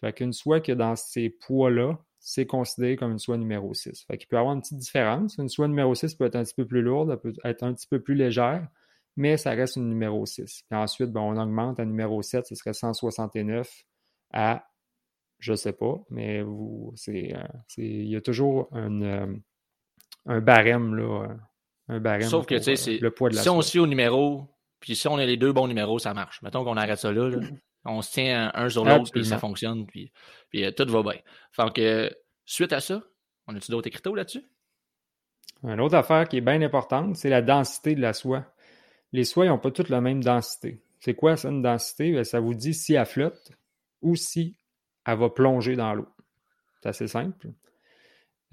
Fait 0.00 0.12
qu'une 0.12 0.32
soie 0.32 0.60
que 0.60 0.72
dans 0.72 0.96
ces 0.96 1.30
poids-là, 1.30 1.96
c'est 2.24 2.46
considéré 2.46 2.96
comme 2.96 3.10
une 3.10 3.18
soie 3.18 3.36
numéro 3.36 3.74
6. 3.74 4.04
Fait 4.06 4.16
qu'il 4.16 4.28
peut 4.28 4.36
y 4.36 4.38
avoir 4.38 4.54
une 4.54 4.60
petite 4.60 4.78
différence. 4.78 5.36
Une 5.38 5.48
soie 5.48 5.66
numéro 5.66 5.92
6 5.92 6.14
peut 6.14 6.24
être 6.24 6.36
un 6.36 6.44
petit 6.44 6.54
peu 6.54 6.64
plus 6.64 6.80
lourde, 6.80 7.10
elle 7.10 7.18
peut 7.18 7.34
être 7.44 7.64
un 7.64 7.74
petit 7.74 7.88
peu 7.88 8.00
plus 8.00 8.14
légère, 8.14 8.68
mais 9.16 9.36
ça 9.36 9.50
reste 9.50 9.74
une 9.74 9.88
numéro 9.88 10.24
6. 10.24 10.62
Puis 10.70 10.78
ensuite, 10.78 11.10
ben, 11.10 11.20
on 11.20 11.36
augmente 11.36 11.80
à 11.80 11.84
numéro 11.84 12.22
7, 12.22 12.46
ce 12.46 12.54
serait 12.54 12.74
169 12.74 13.68
à, 14.32 14.68
je 15.40 15.52
sais 15.54 15.72
pas, 15.72 15.96
mais 16.10 16.42
vous, 16.42 16.92
c'est, 16.94 17.34
euh, 17.34 17.42
il 17.76 18.08
y 18.08 18.14
a 18.14 18.20
toujours 18.20 18.68
un, 18.70 19.02
euh, 19.02 19.34
un 20.26 20.40
barème, 20.40 20.94
là, 20.94 21.26
un 21.88 21.98
barème 21.98 22.28
Sauf 22.28 22.46
que, 22.46 22.54
tu 22.54 22.76
sais, 22.76 22.94
euh, 22.94 22.98
le 23.02 23.10
poids 23.10 23.30
de 23.30 23.34
la 23.34 23.42
si 23.42 23.48
on 23.48 23.60
suit 23.62 23.80
au 23.80 23.88
numéro, 23.88 24.46
puis 24.82 24.96
si 24.96 25.06
on 25.06 25.16
a 25.16 25.24
les 25.24 25.36
deux 25.36 25.52
bons 25.52 25.68
numéros, 25.68 26.00
ça 26.00 26.12
marche. 26.12 26.42
Mettons 26.42 26.64
qu'on 26.64 26.76
arrête 26.76 26.98
ça 26.98 27.12
là, 27.12 27.30
là. 27.30 27.38
On 27.84 28.00
se 28.00 28.12
tient 28.12 28.52
un 28.54 28.68
sur 28.68 28.84
l'autre, 28.84 29.10
puis 29.10 29.24
ça 29.24 29.38
fonctionne, 29.38 29.86
puis, 29.86 30.12
puis 30.50 30.64
euh, 30.64 30.70
tout 30.70 30.88
va 30.88 31.02
bien. 31.02 31.20
Fait 31.50 31.72
que, 31.74 32.16
suite 32.44 32.72
à 32.72 32.78
ça, 32.78 33.02
on 33.48 33.56
a-tu 33.56 33.72
d'autres 33.72 33.88
écriteaux 33.88 34.14
là-dessus? 34.14 34.44
Une 35.64 35.80
autre 35.80 35.96
affaire 35.96 36.28
qui 36.28 36.36
est 36.36 36.42
bien 36.42 36.62
importante, 36.62 37.16
c'est 37.16 37.28
la 37.28 37.42
densité 37.42 37.96
de 37.96 38.00
la 38.00 38.12
soie. 38.12 38.54
Les 39.10 39.24
soies 39.24 39.46
n'ont 39.46 39.58
pas 39.58 39.72
toutes 39.72 39.88
la 39.88 40.00
même 40.00 40.22
densité. 40.22 40.80
C'est 41.00 41.14
quoi 41.14 41.36
ça, 41.36 41.48
une 41.48 41.60
densité? 41.60 42.12
Ben, 42.12 42.22
ça 42.22 42.38
vous 42.38 42.54
dit 42.54 42.72
si 42.72 42.94
elle 42.94 43.04
flotte 43.04 43.50
ou 44.00 44.14
si 44.14 44.56
elle 45.04 45.18
va 45.18 45.28
plonger 45.28 45.74
dans 45.74 45.92
l'eau. 45.92 46.06
C'est 46.80 46.88
assez 46.90 47.08
simple. 47.08 47.48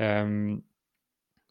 Euh, 0.01 0.57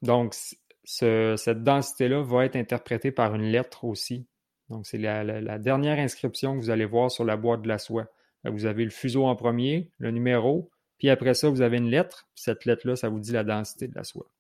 donc, 0.03 0.35
cette 0.83 1.62
densité-là 1.62 2.23
va 2.23 2.45
être 2.45 2.57
interprétée 2.57 3.12
par 3.12 3.37
une 3.37 3.45
lettre 3.53 3.85
aussi 3.85 4.27
donc, 4.71 4.87
c'est 4.87 4.99
la, 4.99 5.59
dernière 5.59 5.99
inscription 5.99 6.55
que 6.55 6.61
vous 6.61 6.71
allez 6.71 6.85
voir 6.85 7.11
sur 7.11 7.25
la 7.25 7.37
boîte 7.37 7.63
de 7.63 7.69
la 7.69 7.79
soie. 7.79 8.07
Vous 8.45 8.67
avez 8.67 8.85
le 8.85 8.91
fuseau 8.91 9.27
en 9.27 9.35
premier, 9.35 9.91
le 9.99 10.11
numéro, 10.11 10.71
puis 10.99 11.11
après 11.11 11.35
ça, 11.35 11.49
vous 11.49 11.63
avez 11.63 11.79
une 11.79 11.91
lettre. 11.91 12.29
Cette 12.35 12.65
lettre-là, 12.65 12.97
ça 12.97 13.09
vous 13.09 13.21
dit 13.21 13.33
la 13.33 13.45
densité 13.45 13.89
de 13.89 13.95
la 13.95 14.05
soie. 14.05 14.31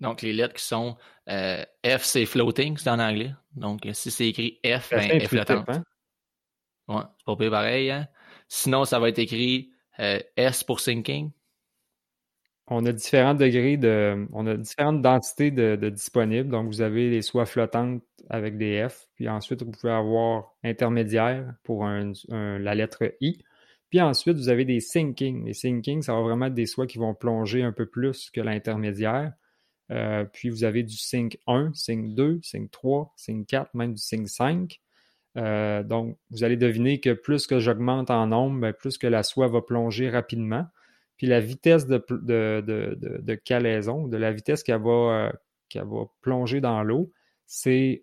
Donc, 0.00 0.22
les 0.22 0.32
lettres 0.32 0.54
qui 0.54 0.64
sont 0.64 0.96
euh, 1.28 1.64
F, 1.84 2.04
c'est 2.04 2.26
floating, 2.26 2.76
c'est 2.76 2.90
en 2.90 2.98
anglais. 2.98 3.32
Donc, 3.54 3.86
si 3.92 4.10
c'est 4.10 4.28
écrit 4.28 4.60
F, 4.64 4.90
ben, 4.90 5.20
F 5.20 5.28
flottante. 5.28 5.68
Hein? 5.68 5.84
Ouais, 6.88 7.02
c'est 7.18 7.36
pas 7.36 7.50
pareil. 7.50 7.90
Hein? 7.90 8.08
Sinon, 8.48 8.84
ça 8.84 8.98
va 8.98 9.08
être 9.08 9.18
écrit 9.18 9.72
euh, 9.98 10.20
S 10.36 10.62
pour 10.62 10.80
sinking. 10.80 11.30
On 12.70 12.84
a 12.86 12.92
différents 12.92 13.34
degrés 13.34 13.76
de. 13.76 14.26
On 14.32 14.46
a 14.46 14.56
différentes 14.56 15.02
densités 15.02 15.50
de, 15.50 15.76
disponibles. 15.88 16.50
Donc, 16.50 16.66
vous 16.66 16.80
avez 16.80 17.10
les 17.10 17.22
soies 17.22 17.46
flottantes 17.46 18.02
avec 18.30 18.58
des 18.58 18.86
F. 18.88 19.08
Puis 19.14 19.28
ensuite, 19.28 19.62
vous 19.62 19.70
pouvez 19.70 19.92
avoir 19.92 20.54
intermédiaire 20.64 21.54
pour 21.64 21.84
la 21.84 22.74
lettre 22.74 23.14
I. 23.20 23.38
Puis 23.90 24.00
ensuite, 24.00 24.36
vous 24.36 24.50
avez 24.50 24.64
des 24.64 24.80
sinking. 24.80 25.46
Les 25.46 25.54
sinking, 25.54 26.02
ça 26.02 26.12
va 26.14 26.20
vraiment 26.20 26.46
être 26.46 26.54
des 26.54 26.66
soies 26.66 26.86
qui 26.86 26.98
vont 26.98 27.14
plonger 27.14 27.62
un 27.62 27.72
peu 27.72 27.86
plus 27.86 28.30
que 28.30 28.40
l'intermédiaire. 28.40 29.32
Euh, 29.90 30.24
puis 30.24 30.50
vous 30.50 30.64
avez 30.64 30.82
du 30.82 30.96
sync 30.96 31.38
1, 31.46 31.72
sync 31.72 32.14
2, 32.14 32.40
sync 32.42 32.70
3, 32.70 33.14
sync 33.16 33.46
4, 33.46 33.74
même 33.74 33.94
du 33.94 34.02
sync 34.02 34.28
5. 34.28 34.80
Euh, 35.38 35.82
donc, 35.82 36.18
vous 36.30 36.44
allez 36.44 36.56
deviner 36.56 37.00
que 37.00 37.14
plus 37.14 37.46
que 37.46 37.58
j'augmente 37.58 38.10
en 38.10 38.26
nombre, 38.26 38.60
ben, 38.60 38.72
plus 38.72 38.98
que 38.98 39.06
la 39.06 39.22
soie 39.22 39.48
va 39.48 39.62
plonger 39.62 40.10
rapidement. 40.10 40.66
Puis 41.18 41.26
la 41.26 41.40
vitesse 41.40 41.86
de, 41.86 42.02
de, 42.10 42.96
de, 43.20 43.34
calaison, 43.34 44.06
de 44.06 44.16
la 44.16 44.32
vitesse 44.32 44.62
qu'elle 44.62 44.80
va, 44.80 45.30
euh, 45.74 45.84
va 45.84 46.04
plonger 46.22 46.60
dans 46.60 46.82
l'eau, 46.84 47.12
c'est 47.44 48.02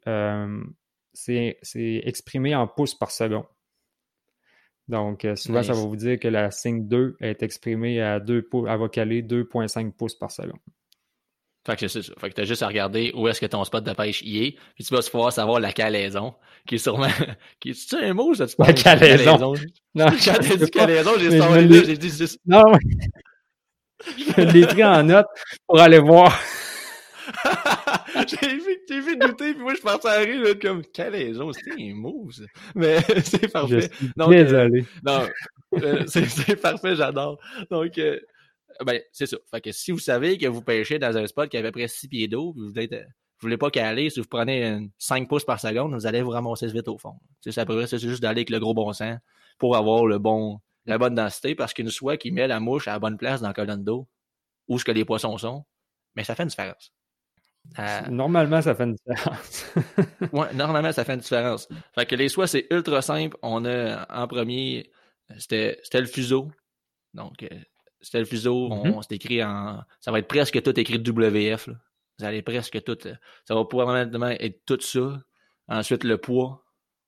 exprimé 2.03 2.55
en 2.55 2.67
pouces 2.67 2.93
par 2.93 3.11
seconde. 3.11 3.45
Donc, 4.87 5.25
souvent, 5.35 5.63
ça 5.63 5.73
va 5.73 5.79
vous 5.79 5.95
dire 5.95 6.19
que 6.19 6.27
la 6.27 6.51
sync 6.51 6.87
2 6.87 7.17
est 7.21 7.41
exprimée 7.41 8.01
à 8.01 8.19
2 8.19 8.43
pouces, 8.43 8.67
elle 8.69 8.79
va 8.79 8.89
caler 8.89 9.23
2,5 9.23 9.93
pouces 9.93 10.15
par 10.15 10.29
seconde. 10.29 10.59
Fait 11.65 11.75
que 11.75 11.87
c'est 11.87 12.03
ça. 12.03 12.13
Fait 12.19 12.29
que 12.29 12.35
t'as 12.35 12.43
juste 12.43 12.61
à 12.61 12.67
regarder 12.67 13.11
où 13.15 13.27
est-ce 13.27 13.41
que 13.41 13.45
ton 13.47 13.63
spot 13.63 13.83
de 13.83 13.93
pêche 13.93 14.21
y 14.21 14.45
est, 14.45 14.51
puis 14.75 14.83
tu 14.83 14.93
vas 14.93 15.01
pouvoir 15.01 15.33
savoir 15.33 15.59
la 15.59 15.71
calaison, 15.71 16.35
qui 16.67 16.75
est 16.75 16.79
sûrement, 16.79 17.07
qui 17.59 17.71
est, 17.71 17.93
un 17.95 18.13
mot, 18.13 18.33
ça, 18.35 18.45
tu 18.47 18.55
La 18.59 18.73
calaison. 18.73 19.53
Non, 19.95 20.05
quand 20.23 20.33
t'as 20.39 20.55
dit 20.55 20.71
calaison, 20.71 21.11
j'ai 21.17 21.37
sorti 21.39 21.67
là, 21.67 21.83
j'ai 21.85 21.97
dit 21.97 22.09
juste... 22.09 22.39
Non, 22.45 22.63
je 24.37 24.41
l'ai 24.41 24.67
pris 24.67 24.83
en 24.83 25.03
note 25.03 25.27
pour 25.67 25.79
aller 25.79 25.99
voir. 25.99 26.39
j'ai 28.27 28.47
vu, 28.47 28.77
j'ai 28.87 28.99
vu 28.99 29.17
douter, 29.17 29.53
puis 29.53 29.63
moi, 29.63 29.73
je 29.73 29.81
pensais 29.81 30.07
à 30.07 30.19
rire, 30.19 30.43
là, 30.43 30.53
comme, 30.55 30.83
calaison, 30.83 31.51
c'était 31.51 31.81
un 31.81 31.95
mot, 31.95 32.29
ça. 32.31 32.43
Mais 32.75 32.99
c'est 33.23 33.51
parfait. 33.51 33.89
Je 33.89 33.95
suis 33.95 34.11
Donc, 34.15 34.31
désolé. 34.31 34.81
Euh, 34.81 34.85
non, 35.03 35.27
euh, 35.81 36.03
c'est, 36.07 36.25
c'est 36.25 36.55
parfait, 36.55 36.95
j'adore. 36.95 37.39
Donc, 37.71 37.97
euh, 37.97 38.19
ben, 38.83 39.01
c'est 39.11 39.25
ça. 39.25 39.37
Fait 39.51 39.61
que 39.61 39.71
si 39.71 39.91
vous 39.91 39.99
savez 39.99 40.37
que 40.37 40.47
vous 40.47 40.61
pêchez 40.61 40.99
dans 40.99 41.15
un 41.17 41.27
spot 41.27 41.49
qui 41.49 41.57
a 41.57 41.59
à 41.59 41.63
peu 41.63 41.71
près 41.71 41.87
6 41.87 42.07
pieds 42.07 42.27
d'eau, 42.27 42.53
vous 42.55 42.71
ne 42.71 43.03
voulez 43.39 43.57
pas 43.57 43.69
caler, 43.69 44.09
si 44.09 44.19
vous 44.19 44.27
prenez 44.27 44.89
5 44.97 45.27
pouces 45.27 45.45
par 45.45 45.59
seconde, 45.59 45.93
vous 45.93 46.05
allez 46.07 46.21
vous 46.21 46.31
ramasser 46.31 46.67
vite 46.67 46.87
au 46.87 46.97
fond. 46.97 47.15
C'est 47.41 47.51
ça, 47.51 47.65
c'est 47.87 47.99
juste 47.99 48.21
d'aller 48.21 48.39
avec 48.39 48.49
le 48.49 48.59
gros 48.59 48.73
bon 48.73 48.91
sens 48.93 49.17
pour 49.57 49.75
avoir 49.75 50.05
le 50.05 50.19
bon, 50.19 50.59
la 50.85 50.97
bonne 50.97 51.15
densité, 51.15 51.55
parce 51.55 51.73
qu'une 51.73 51.89
soie 51.89 52.17
qui 52.17 52.31
met 52.31 52.47
la 52.47 52.59
mouche 52.59 52.87
à 52.87 52.93
la 52.93 52.99
bonne 52.99 53.17
place 53.17 53.41
dans 53.41 53.47
la 53.47 53.53
colonne 53.53 53.83
d'eau, 53.83 54.07
où 54.67 54.79
ce 54.79 54.85
que 54.85 54.91
les 54.91 55.05
poissons 55.05 55.37
sont, 55.37 55.65
mais 56.15 56.23
ça 56.23 56.35
fait 56.35 56.43
une 56.43 56.49
différence. 56.49 56.91
Euh, 57.79 58.01
normalement, 58.09 58.61
ça 58.61 58.75
fait 58.75 58.83
une 58.83 58.93
différence. 58.95 59.65
ouais, 60.33 60.53
normalement, 60.53 60.91
ça 60.91 61.03
fait 61.03 61.13
une 61.13 61.19
différence. 61.19 61.67
Fait 61.93 62.05
que 62.05 62.15
les 62.15 62.29
soies, 62.29 62.47
c'est 62.47 62.67
ultra 62.69 63.01
simple. 63.01 63.37
On 63.41 63.65
a 63.65 64.05
en 64.13 64.27
premier, 64.27 64.91
c'était 65.37 65.79
le 65.93 66.05
fuseau. 66.05 66.51
Donc, 67.13 67.43
euh, 67.43 67.47
c'était 68.05 68.19
le 68.19 68.25
fuseau, 68.25 68.69
on, 68.71 69.01
s'est 69.01 69.15
écrit 69.15 69.43
en. 69.43 69.83
Ça 69.99 70.11
va 70.11 70.19
être 70.19 70.27
presque 70.27 70.61
tout 70.61 70.79
écrit 70.79 70.97
WF. 70.97 71.69
Vous 72.19 72.23
allez 72.23 72.43
presque 72.43 72.83
tout. 72.83 73.07
Euh, 73.07 73.15
ça 73.45 73.55
va 73.55 73.65
probablement 73.65 74.29
être 74.29 74.63
tout 74.65 74.79
ça. 74.79 75.23
Ensuite, 75.67 76.03
le 76.03 76.19
poids, 76.19 76.63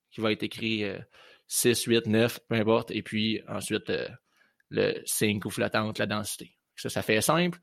qui 0.09 0.21
va 0.21 0.31
être 0.31 0.41
écrit 0.41 0.83
6, 1.45 1.83
8, 1.83 2.07
9, 2.07 2.39
peu 2.49 2.55
importe. 2.55 2.89
Et 2.89 3.03
puis 3.03 3.41
ensuite, 3.47 3.91
euh, 3.91 4.07
le 4.71 4.99
5 5.05 5.45
ou 5.45 5.51
flottante, 5.51 5.99
la 5.99 6.07
densité. 6.07 6.57
Ça, 6.75 6.89
ça 6.89 7.03
fait 7.03 7.21
simple. 7.21 7.59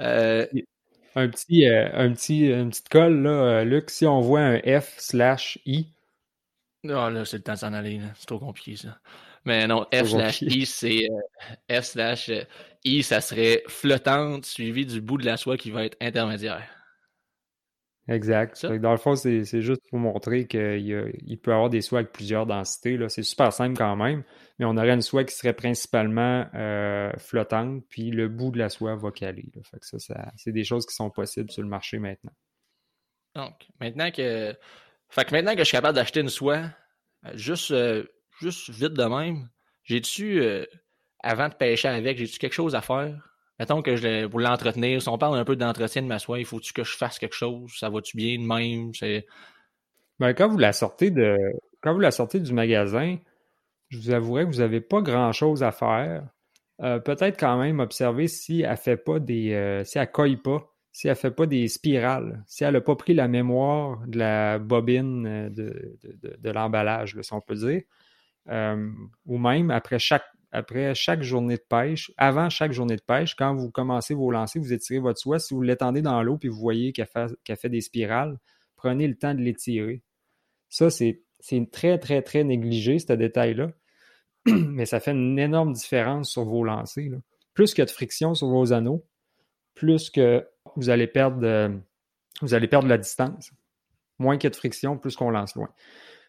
Euh, 0.00 0.46
un 1.16 1.28
petit, 1.28 1.66
un 1.66 2.12
petit, 2.12 2.46
une 2.46 2.70
petite 2.70 2.88
colle, 2.88 3.20
là, 3.22 3.64
Luc, 3.64 3.90
si 3.90 4.06
on 4.06 4.20
voit 4.20 4.42
un 4.42 4.80
F 4.80 4.94
slash 4.98 5.58
I. 5.66 5.88
Non, 6.84 7.00
ah, 7.00 7.10
là, 7.10 7.24
c'est 7.24 7.38
le 7.38 7.42
temps 7.42 7.54
de 7.54 7.58
s'en 7.58 7.72
aller. 7.72 8.00
C'est 8.14 8.26
trop 8.26 8.38
compliqué, 8.38 8.76
ça. 8.76 9.00
Mais 9.44 9.66
non, 9.66 9.86
F 9.92 10.08
slash 10.08 10.42
I, 10.42 10.66
c'est 10.66 11.08
F 11.70 11.82
slash 11.82 12.30
I, 12.86 13.02
ça 13.02 13.20
serait 13.20 13.62
flottante 13.66 14.46
suivi 14.46 14.86
du 14.86 15.00
bout 15.00 15.18
de 15.18 15.26
la 15.26 15.36
soie 15.36 15.56
qui 15.56 15.70
va 15.70 15.84
être 15.84 15.96
intermédiaire. 16.00 16.76
Exact. 18.08 18.64
Dans 18.64 18.92
le 18.92 18.98
fond, 18.98 19.16
c'est 19.16 19.60
juste 19.60 19.82
pour 19.90 19.98
montrer 19.98 20.46
qu'il 20.46 21.12
il 21.26 21.40
peut 21.40 21.50
y 21.50 21.54
avoir 21.54 21.70
des 21.70 21.80
soies 21.80 22.00
avec 22.00 22.12
plusieurs 22.12 22.46
densités. 22.46 22.96
C'est 23.08 23.24
super 23.24 23.52
simple 23.52 23.76
quand 23.76 23.96
même, 23.96 24.22
mais 24.58 24.64
on 24.64 24.76
aurait 24.76 24.92
une 24.92 25.02
soie 25.02 25.24
qui 25.24 25.34
serait 25.34 25.54
principalement 25.54 26.46
euh, 26.54 27.10
flottante, 27.18 27.82
puis 27.90 28.12
le 28.12 28.28
bout 28.28 28.52
de 28.52 28.58
la 28.58 28.68
soie 28.68 28.94
va 28.94 29.10
caler. 29.10 29.50
Fait 29.68 29.80
que 29.80 29.86
ça, 29.86 29.98
ça 29.98 30.32
c'est 30.36 30.52
des 30.52 30.62
choses 30.62 30.86
qui 30.86 30.94
sont 30.94 31.10
possibles 31.10 31.50
sur 31.50 31.62
le 31.62 31.68
marché 31.68 31.98
maintenant. 31.98 32.32
Donc, 33.34 33.66
maintenant 33.80 34.12
que, 34.12 34.54
fait 35.08 35.24
que, 35.24 35.34
maintenant 35.34 35.54
que 35.54 35.58
je 35.58 35.64
suis 35.64 35.76
capable 35.76 35.96
d'acheter 35.96 36.20
une 36.20 36.28
soie, 36.28 36.70
euh, 37.24 37.32
juste, 37.34 37.72
euh, 37.72 38.04
juste 38.40 38.70
vite 38.70 38.92
de 38.92 39.04
même, 39.04 39.48
j'ai-tu 39.82 40.40
avant 41.22 41.48
de 41.48 41.54
pêcher 41.54 41.88
avec, 41.88 42.18
j'ai-tu 42.18 42.38
quelque 42.38 42.52
chose 42.52 42.74
à 42.74 42.80
faire? 42.80 43.36
Mettons 43.58 43.80
que 43.80 43.96
je 43.96 44.26
pour 44.26 44.40
l'entretenir, 44.40 45.00
si 45.00 45.08
on 45.08 45.16
parle 45.16 45.38
un 45.38 45.44
peu 45.44 45.56
d'entretien 45.56 46.02
de 46.02 46.06
ma 46.06 46.18
soie, 46.18 46.38
il 46.38 46.44
faut-tu 46.44 46.72
que 46.72 46.84
je 46.84 46.96
fasse 46.96 47.18
quelque 47.18 47.34
chose? 47.34 47.72
Ça 47.78 47.88
va-tu 47.88 48.16
bien 48.16 48.38
de 48.38 48.46
même? 48.46 48.92
Ben, 50.18 50.34
quand 50.34 50.48
vous 50.48 50.58
la 50.58 50.72
sortez 50.72 51.10
de. 51.10 51.36
Quand 51.82 51.94
vous 51.94 52.00
la 52.00 52.10
sortez 52.10 52.40
du 52.40 52.52
magasin, 52.52 53.16
je 53.88 53.98
vous 53.98 54.10
avouerai 54.10 54.44
que 54.44 54.50
vous 54.50 54.58
n'avez 54.58 54.80
pas 54.80 55.00
grand-chose 55.00 55.62
à 55.62 55.72
faire. 55.72 56.28
Euh, 56.82 56.98
peut-être 56.98 57.40
quand 57.40 57.58
même 57.58 57.80
observer 57.80 58.28
si 58.28 58.62
elle 58.62 58.76
fait 58.76 58.98
pas 58.98 59.18
des. 59.18 59.52
Euh, 59.54 59.84
si 59.84 59.98
elle 59.98 60.10
coille 60.10 60.36
pas, 60.36 60.74
si 60.92 61.08
elle 61.08 61.16
fait 61.16 61.30
pas 61.30 61.46
des 61.46 61.68
spirales, 61.68 62.42
si 62.46 62.64
elle 62.64 62.74
n'a 62.74 62.80
pas 62.82 62.96
pris 62.96 63.14
la 63.14 63.28
mémoire 63.28 64.06
de 64.06 64.18
la 64.18 64.58
bobine 64.58 65.26
euh, 65.26 65.48
de, 65.48 65.98
de 66.38 66.50
l'emballage, 66.50 67.16
si 67.20 67.32
on 67.32 67.40
peut 67.40 67.54
dire. 67.54 67.82
ou 69.26 69.38
même 69.38 69.70
après 69.70 69.98
chaque 69.98 70.26
après 70.56 70.94
chaque 70.94 71.22
journée 71.22 71.56
de 71.56 71.64
pêche, 71.68 72.10
avant 72.16 72.48
chaque 72.48 72.72
journée 72.72 72.96
de 72.96 73.02
pêche, 73.02 73.34
quand 73.34 73.54
vous 73.54 73.70
commencez 73.70 74.14
vos 74.14 74.30
lancers, 74.30 74.62
vous 74.62 74.72
étirez 74.72 75.00
votre 75.00 75.20
soie. 75.20 75.38
Si 75.38 75.52
vous 75.52 75.60
l'étendez 75.60 76.00
dans 76.00 76.22
l'eau 76.22 76.38
et 76.42 76.48
vous 76.48 76.58
voyez 76.58 76.94
qu'elle 76.94 77.06
fait, 77.06 77.68
des 77.68 77.82
spirales, 77.82 78.38
prenez 78.74 79.06
le 79.06 79.16
temps 79.16 79.34
de 79.34 79.42
l'étirer. 79.42 80.02
Ça, 80.70 80.88
c'est 80.88 81.20
très, 81.70 81.98
très, 81.98 82.22
très 82.22 82.42
négligé, 82.42 82.98
ce 82.98 83.12
détail-là. 83.12 83.70
Mais 84.46 84.86
ça 84.86 84.98
fait 84.98 85.10
une 85.10 85.38
énorme 85.38 85.74
différence 85.74 86.30
sur 86.30 86.46
vos 86.46 86.64
lancers. 86.64 87.20
Plus 87.52 87.74
qu'il 87.74 87.80
y 87.80 87.82
a 87.82 87.86
de 87.86 87.90
friction 87.90 88.32
sur 88.32 88.48
vos 88.48 88.72
anneaux, 88.72 89.04
plus 89.74 90.08
que 90.08 90.42
vous 90.74 90.88
allez 90.88 91.06
perdre, 91.06 91.82
vous 92.40 92.54
allez 92.54 92.68
perdre 92.68 92.88
la 92.88 92.96
distance. 92.96 93.50
Moins 94.18 94.38
qu'il 94.38 94.44
y 94.44 94.46
a 94.46 94.50
de 94.50 94.56
friction, 94.56 94.96
plus 94.96 95.16
qu'on 95.16 95.28
lance 95.28 95.54
loin. 95.54 95.68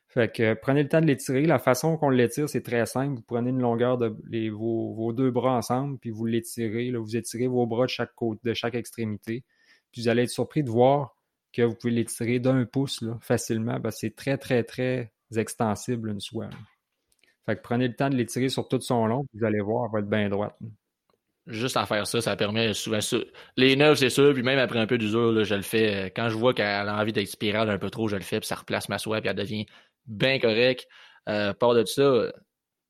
Fait 0.07 0.33
que 0.33 0.53
prenez 0.53 0.83
le 0.83 0.89
temps 0.89 1.01
de 1.01 1.05
l'étirer. 1.05 1.45
La 1.45 1.59
façon 1.59 1.97
qu'on 1.97 2.09
l'étire, 2.09 2.47
c'est 2.47 2.63
très 2.63 2.85
simple. 2.85 3.15
Vous 3.15 3.23
prenez 3.23 3.49
une 3.49 3.61
longueur 3.61 3.97
de 3.97 4.15
vos, 4.49 5.13
deux 5.13 5.31
bras 5.31 5.57
ensemble, 5.57 5.97
puis 5.99 6.11
vous 6.11 6.25
l'étirez. 6.25 6.91
Vous 6.91 7.17
étirez 7.17 7.47
vos 7.47 7.65
bras 7.65 7.85
de 7.85 7.89
chaque 7.91 8.15
côté, 8.15 8.39
de 8.43 8.53
chaque 8.53 8.75
extrémité. 8.75 9.43
Puis 9.91 10.01
vous 10.01 10.07
allez 10.07 10.23
être 10.23 10.29
surpris 10.29 10.63
de 10.63 10.69
voir 10.69 11.15
que 11.51 11.61
vous 11.61 11.75
pouvez 11.75 11.93
l'étirer 11.93 12.39
d'un 12.39 12.65
pouce 12.65 13.03
facilement. 13.19 13.79
c'est 13.89 14.15
très, 14.15 14.37
très, 14.37 14.63
très 14.63 15.11
extensible 15.35 16.09
une 16.09 16.19
soie. 16.19 16.49
Fait 17.45 17.55
que 17.55 17.61
prenez 17.61 17.87
le 17.87 17.95
temps 17.95 18.09
de 18.09 18.15
l'étirer 18.15 18.49
sur 18.49 18.67
tout 18.67 18.81
son 18.81 19.07
long, 19.07 19.25
vous 19.33 19.45
allez 19.45 19.61
voir, 19.61 19.85
elle 19.85 19.93
va 19.93 19.99
être 19.99 20.09
bien 20.09 20.29
droite. 20.29 20.55
Juste 21.47 21.77
en 21.77 21.85
faire 21.85 22.05
ça, 22.05 22.19
ça 22.19 22.35
permet 22.35 22.73
souvent 22.73 22.99
Les 23.55 23.77
neufs, 23.77 23.99
c'est 23.99 24.09
sûr, 24.09 24.33
puis 24.33 24.43
même 24.43 24.59
après 24.59 24.79
un 24.79 24.85
peu 24.85 24.97
d'usure, 24.97 25.45
je 25.45 25.55
le 25.55 25.61
fais. 25.61 26.11
Quand 26.13 26.27
je 26.27 26.35
vois 26.35 26.53
qu'elle 26.53 26.89
a 26.89 26.99
envie 26.99 27.13
d'être 27.13 27.29
spirale 27.29 27.69
un 27.69 27.77
peu 27.77 27.89
trop, 27.89 28.09
je 28.09 28.17
le 28.17 28.21
fais, 28.21 28.41
puis 28.41 28.47
ça 28.47 28.55
replace 28.55 28.89
ma 28.89 28.97
soie, 28.97 29.21
puis 29.21 29.29
elle 29.29 29.35
devient 29.37 29.65
bien 30.07 30.39
correct. 30.39 30.87
Euh, 31.29 31.53
part 31.53 31.73
de 31.73 31.85
ça, 31.85 32.31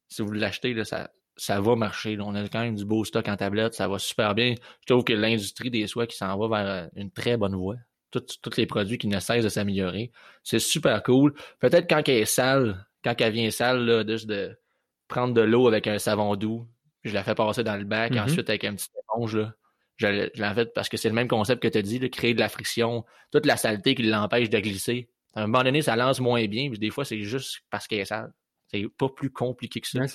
si 0.10 0.22
vous 0.22 0.32
l'achetez, 0.32 0.84
ça, 0.84 1.10
ça 1.36 1.62
va 1.62 1.76
marcher. 1.76 2.18
On 2.20 2.36
a 2.36 2.48
quand 2.48 2.62
même 2.62 2.76
du 2.76 2.86
beau 2.86 3.04
stock 3.04 3.28
en 3.28 3.36
tablette, 3.36 3.74
ça 3.74 3.88
va 3.88 4.00
super 4.00 4.36
bien. 4.36 4.56
Je 4.82 4.94
trouve 4.94 5.04
que 5.04 5.14
l'industrie 5.14 5.72
des 5.72 5.88
soies 5.88 6.08
qui 6.08 6.18
s'en 6.18 6.38
va 6.38 6.64
vers 6.64 6.90
une 6.96 7.12
très 7.12 7.38
bonne 7.38 7.56
voie. 7.56 7.76
Tous 8.12 8.58
les 8.58 8.66
produits 8.66 8.98
qui 8.98 9.08
ne 9.08 9.20
cessent 9.20 9.44
de 9.44 9.50
s'améliorer. 9.50 10.12
C'est 10.44 10.60
super 10.60 11.04
cool. 11.04 11.34
Peut-être 11.60 11.90
quand 11.90 12.08
elle 12.08 12.22
est 12.22 12.26
sale, 12.26 12.88
quand 13.04 13.14
elle 13.20 13.34
vient 13.34 13.52
sale, 13.52 13.86
là, 13.86 14.04
juste 14.08 14.28
de 14.28 14.58
prendre 15.08 15.34
de 15.34 15.42
l'eau 15.42 15.68
avec 15.68 15.88
un 15.88 16.00
savon 16.00 16.36
doux, 16.36 16.68
je 17.04 17.14
la 17.14 17.24
fais 17.24 17.36
passer 17.36 17.64
dans 17.64 17.76
le 17.76 17.84
bac, 17.84 18.14
mm-hmm. 18.14 18.24
ensuite 18.24 18.50
avec 18.50 18.64
un 18.64 18.76
petit 18.76 18.90
éponge, 18.98 19.36
là, 19.36 19.54
je, 19.98 20.30
l'en 20.40 20.54
fais 20.54 20.66
parce 20.68 20.90
que 20.90 20.98
c'est 20.98 21.10
le 21.10 21.16
même 21.16 21.28
concept 21.28 21.62
que 21.62 21.68
tu 21.68 21.78
as 21.78 21.82
dit, 21.82 22.00
de 22.00 22.08
créer 22.08 22.34
de 22.34 22.40
la 22.40 22.50
friction, 22.50 23.04
toute 23.32 23.46
la 23.46 23.58
saleté 23.58 23.96
qui 23.96 24.04
l'empêche 24.04 24.50
de 24.50 24.60
glisser. 24.60 25.10
À 25.38 25.44
un 25.44 25.48
moment 25.48 25.64
donné, 25.64 25.84
ça 25.84 25.96
lance 25.96 26.20
moins 26.20 26.44
bien, 26.48 26.68
mais 26.72 26.78
des 26.80 26.90
fois, 26.90 27.06
c'est 27.06 27.22
juste 27.22 27.60
parce 27.70 27.88
qu'elle 27.88 28.00
est 28.00 28.06
sale. 28.06 28.34
C'est 28.70 28.88
pas 28.98 29.08
plus 29.08 29.30
compliqué 29.30 29.80
que 29.80 29.88
ça. 29.88 30.08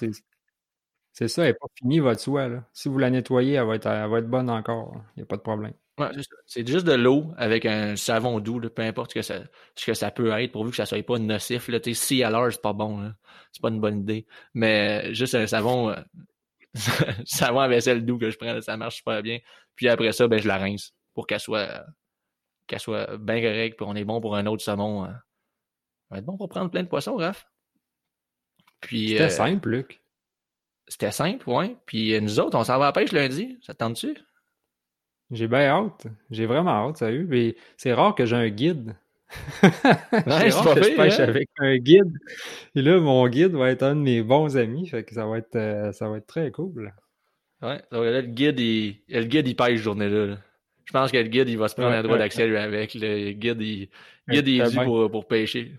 c'est 1.13 1.29
ça, 1.29 1.43
elle 1.43 1.51
n'est 1.51 1.55
pas 1.55 1.69
finie, 1.79 2.01
votre 2.01 2.21
soie. 2.21 2.49
Là. 2.49 2.65
Si 2.73 2.89
vous 2.89 2.99
la 2.99 3.09
nettoyez, 3.09 3.55
elle 3.55 3.67
va 3.67 3.77
être, 3.77 3.87
elle 3.87 4.11
va 4.11 4.19
être 4.19 4.29
bonne 4.29 4.51
encore. 4.51 4.97
Il 5.15 5.21
n'y 5.21 5.23
a 5.23 5.27
pas 5.27 5.37
de 5.37 5.43
problème. 5.43 5.75
c'est 6.47 6.67
juste 6.67 6.85
de 6.85 6.95
l'eau 6.95 7.33
avec 7.37 7.67
un 7.67 7.95
savon 7.95 8.41
doux, 8.41 8.59
peu 8.69 8.83
importe 8.83 9.11
ce 9.11 9.15
que, 9.15 9.23
ça, 9.23 9.45
ce 9.77 9.87
que 9.87 9.95
ça 9.95 10.11
peut 10.11 10.33
être, 10.33 10.51
pourvu 10.51 10.71
que 10.71 10.77
ça 10.77 10.83
ne 10.83 10.89
soit 10.89 11.03
pas 11.05 11.21
nocif. 11.21 11.69
Là. 11.69 11.79
Si 11.95 12.25
à 12.25 12.31
l'heure, 12.31 12.53
c'est 12.53 12.61
pas 12.61 12.73
bon. 12.73 13.13
C'est 13.53 13.63
pas 13.63 13.69
une 13.69 13.81
bonne 13.81 14.01
idée. 14.01 14.27
Mais 14.55 15.15
juste 15.15 15.37
un 15.37 15.47
savon, 15.47 15.91
euh, 15.91 16.01
savon 17.27 17.61
à 17.61 17.69
vaisselle 17.69 18.05
doux 18.05 18.19
que 18.19 18.29
je 18.29 18.37
prends, 18.37 18.61
ça 18.61 18.77
marche 18.77 18.97
super 18.97 19.23
bien. 19.23 19.39
Puis 19.77 19.89
après 19.89 20.11
ça, 20.11 20.27
ben, 20.27 20.41
je 20.41 20.49
la 20.49 20.59
rince 20.59 20.97
pour 21.15 21.29
qu'elle 21.29 21.39
soit, 21.39 21.85
qu'elle 22.67 22.81
soit 22.81 23.17
bien 23.19 23.41
correcte, 23.41 23.77
puis 23.77 23.87
on 23.89 23.95
est 23.95 24.05
bon 24.05 24.21
pour 24.21 24.37
un 24.37 24.47
autre 24.47 24.63
saumon. 24.63 25.05
Hein. 25.05 25.17
On 26.11 26.15
va 26.15 26.19
être 26.19 26.25
bon 26.25 26.37
pour 26.37 26.49
prendre 26.49 26.71
plein 26.71 26.83
de 26.83 26.89
poissons, 26.89 27.17
Raph. 27.17 27.47
Puis. 28.81 29.11
C'était 29.11 29.25
euh, 29.25 29.29
simple, 29.29 29.71
Luc. 29.71 30.03
C'était 30.89 31.11
simple, 31.11 31.49
ouais. 31.49 31.77
Puis 31.87 32.15
euh, 32.15 32.21
nous 32.21 32.41
autres, 32.41 32.59
on 32.59 32.65
s'en 32.65 32.79
va 32.79 32.87
à 32.87 32.89
la 32.89 32.93
pêche 32.93 33.13
lundi. 33.13 33.59
Ça 33.63 33.73
te 33.73 33.79
tente-tu? 33.79 34.15
J'ai 35.31 35.49
bien 35.49 35.61
hâte. 35.61 36.07
J'ai 36.31 36.45
vraiment 36.45 36.89
hâte, 36.89 36.99
sérieux. 36.99 37.27
Mais 37.29 37.57
c'est 37.77 37.95
rare 37.95 38.15
que 38.15 38.27
j'ai 38.27 38.37
un 38.37 38.51
guide. 38.51 38.95
c'est 39.63 40.51
rare 40.51 40.75
que 40.75 40.83
je 40.83 40.97
pêche 40.97 41.19
hein? 41.19 41.29
avec 41.29 41.49
un 41.59 41.79
guide. 41.79 42.19
Et 42.75 42.83
là, 42.83 43.01
mon 43.01 43.27
guide 43.29 43.53
va 43.53 43.71
être 43.71 43.83
un 43.83 43.97
de 43.97 44.01
mes 44.01 44.23
bons 44.23 44.57
amis. 44.59 44.87
Fait 44.89 45.05
que 45.05 45.15
ça 45.15 45.25
va 45.27 45.39
être, 45.39 45.57
euh, 45.57 45.93
ça 45.93 46.09
va 46.09 46.19
être 46.19 46.27
très 46.27 46.51
cool. 46.51 46.93
Ouais. 47.63 47.81
Donc 47.91 48.05
là, 48.05 48.21
le 48.21 48.27
guide, 48.27 48.61
il, 48.61 49.01
le 49.09 49.25
guide, 49.25 49.49
il 49.49 49.57
pêche 49.57 49.81
journée-là. 49.81 50.37
Je 50.85 50.93
pense 50.93 51.13
que 51.13 51.17
le 51.17 51.29
guide, 51.29 51.49
il 51.49 51.59
va 51.59 51.69
se 51.69 51.75
prendre 51.75 51.95
un 51.95 52.03
droit 52.03 52.19
d'accès 52.19 52.57
avec. 52.57 52.95
Le 52.95 53.33
guide, 53.33 53.61
il, 53.61 53.89
guide, 54.29 54.49
il 54.49 54.61
est 54.61 54.71
dû 54.71 54.77
pour, 54.85 55.11
pour 55.11 55.27
pêcher. 55.27 55.73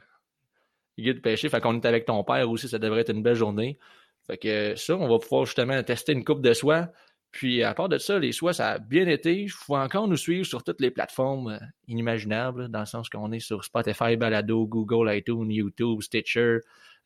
Le 0.98 1.04
guide 1.04 1.22
pêcher. 1.22 1.50
Fait 1.50 1.62
qu'on 1.62 1.80
est 1.80 1.86
avec 1.86 2.06
ton 2.06 2.24
père 2.24 2.50
aussi. 2.50 2.68
Ça 2.70 2.80
devrait 2.80 3.02
être 3.02 3.12
une 3.12 3.24
belle 3.24 3.36
journée. 3.36 3.78
Fait 4.26 4.38
que 4.38 4.76
ça, 4.76 4.96
on 4.96 5.08
va 5.08 5.20
pouvoir 5.20 5.46
justement 5.46 5.82
tester 5.84 6.14
une 6.14 6.24
coupe 6.24 6.42
de 6.42 6.54
soie. 6.54 6.90
Puis 7.34 7.64
à 7.64 7.74
part 7.74 7.90
de 7.90 7.98
ça, 7.98 8.20
les 8.20 8.32
soies, 8.32 8.54
ça 8.54 8.74
a 8.74 8.78
bien 8.78 9.08
été. 9.08 9.42
Il 9.42 9.50
faut 9.50 9.76
encore 9.76 10.08
nous 10.08 10.18
suivre 10.18 10.46
sur 10.46 10.64
toutes 10.64 10.80
les 10.80 10.92
plateformes 10.92 11.50
euh, 11.50 11.66
inimaginables, 11.88 12.70
dans 12.70 12.82
le 12.82 12.86
sens 12.86 13.10
qu'on 13.10 13.32
est 13.32 13.40
sur 13.40 13.66
Spotify, 13.66 14.16
Balado, 14.16 14.68
Google, 14.68 15.12
iTunes, 15.14 15.52
YouTube, 15.52 16.02
Stitcher. 16.02 16.60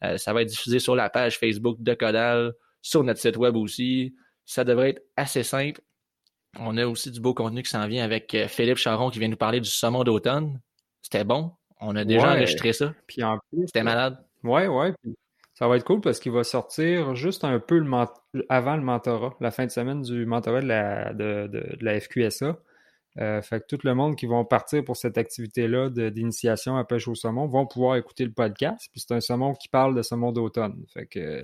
Euh, 0.03 0.17
ça 0.17 0.33
va 0.33 0.41
être 0.41 0.49
diffusé 0.49 0.79
sur 0.79 0.95
la 0.95 1.09
page 1.09 1.39
Facebook 1.39 1.77
de 1.81 1.93
Codal, 1.93 2.53
sur 2.81 3.05
notre 3.05 3.21
site 3.21 3.37
web 3.37 3.55
aussi. 3.55 4.13
Ça 4.45 4.65
devrait 4.65 4.89
être 4.89 5.03
assez 5.15 5.43
simple. 5.43 5.81
On 6.59 6.77
a 6.77 6.85
aussi 6.87 7.11
du 7.11 7.19
beau 7.19 7.33
contenu 7.33 7.63
qui 7.63 7.69
s'en 7.69 7.87
vient 7.87 8.03
avec 8.03 8.33
euh, 8.33 8.47
Philippe 8.47 8.77
Charon 8.77 9.09
qui 9.09 9.19
vient 9.19 9.27
nous 9.27 9.37
parler 9.37 9.59
du 9.59 9.69
saumon 9.69 10.03
d'automne. 10.03 10.59
C'était 11.01 11.23
bon. 11.23 11.51
On 11.79 11.95
a 11.95 12.03
déjà 12.03 12.31
enregistré 12.31 12.73
ça. 12.73 12.93
Puis 13.05 13.23
en 13.23 13.37
plus, 13.51 13.67
c'était 13.67 13.83
malade. 13.83 14.17
Ouais, 14.43 14.67
ouais. 14.67 14.93
Ça 15.53 15.67
va 15.67 15.77
être 15.77 15.85
cool 15.85 16.01
parce 16.01 16.19
qu'il 16.19 16.31
va 16.31 16.43
sortir 16.43 17.15
juste 17.15 17.43
un 17.43 17.59
peu 17.59 17.83
avant 18.49 18.75
le 18.75 18.83
mentorat, 18.83 19.35
la 19.39 19.51
fin 19.51 19.65
de 19.65 19.71
semaine 19.71 20.01
du 20.01 20.25
mentorat 20.25 20.61
de 20.61 20.67
la, 20.67 21.13
de, 21.13 21.49
la 21.81 21.99
FQSA. 21.99 22.57
Euh, 23.19 23.41
fait 23.41 23.61
que 23.61 23.75
tout 23.75 23.79
le 23.83 23.95
monde 23.95 24.15
qui 24.15 24.27
vont 24.27 24.45
partir 24.45 24.83
pour 24.83 24.95
cette 24.95 25.17
activité-là 25.17 25.89
d'initiation 25.89 26.77
à 26.77 26.83
pêche 26.83 27.07
au 27.07 27.15
saumon 27.15 27.47
vont 27.47 27.65
pouvoir 27.65 27.95
écouter 27.95 28.25
le 28.25 28.31
podcast. 28.31 28.89
Puis 28.91 29.01
c'est 29.01 29.15
un 29.15 29.19
saumon 29.19 29.53
qui 29.53 29.67
parle 29.69 29.95
de 29.95 30.03
saumon 30.03 30.31
d'automne. 30.31 30.85
Fait 30.93 31.07
que 31.07 31.43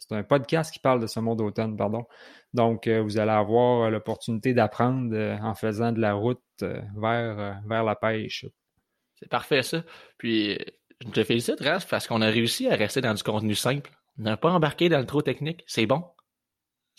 c'est 0.00 0.14
un 0.16 0.22
podcast 0.22 0.72
qui 0.72 0.78
parle 0.78 1.00
de 1.00 1.06
saumon 1.06 1.34
d'automne, 1.34 1.76
pardon. 1.76 2.06
Donc, 2.54 2.86
euh, 2.86 3.00
vous 3.00 3.18
allez 3.18 3.30
avoir 3.30 3.90
l'opportunité 3.90 4.54
d'apprendre 4.54 5.14
euh, 5.14 5.36
en 5.42 5.54
faisant 5.54 5.92
de 5.92 6.00
la 6.00 6.14
route 6.14 6.42
vers, 6.60 7.60
vers 7.66 7.84
la 7.84 7.94
pêche. 7.94 8.46
C'est 9.14 9.28
parfait 9.28 9.62
ça. 9.62 9.82
Puis 10.18 10.58
je 11.00 11.08
te 11.10 11.24
félicite, 11.24 11.60
Raph, 11.60 11.86
parce 11.88 12.06
qu'on 12.06 12.20
a 12.20 12.26
réussi 12.26 12.68
à 12.68 12.74
rester 12.74 13.00
dans 13.00 13.14
du 13.14 13.22
contenu 13.22 13.54
simple. 13.54 13.90
On 14.18 14.22
n'a 14.22 14.36
pas 14.36 14.50
embarqué 14.50 14.88
dans 14.88 14.98
le 14.98 15.06
trop 15.06 15.22
technique. 15.22 15.64
C'est 15.66 15.86
bon. 15.86 16.04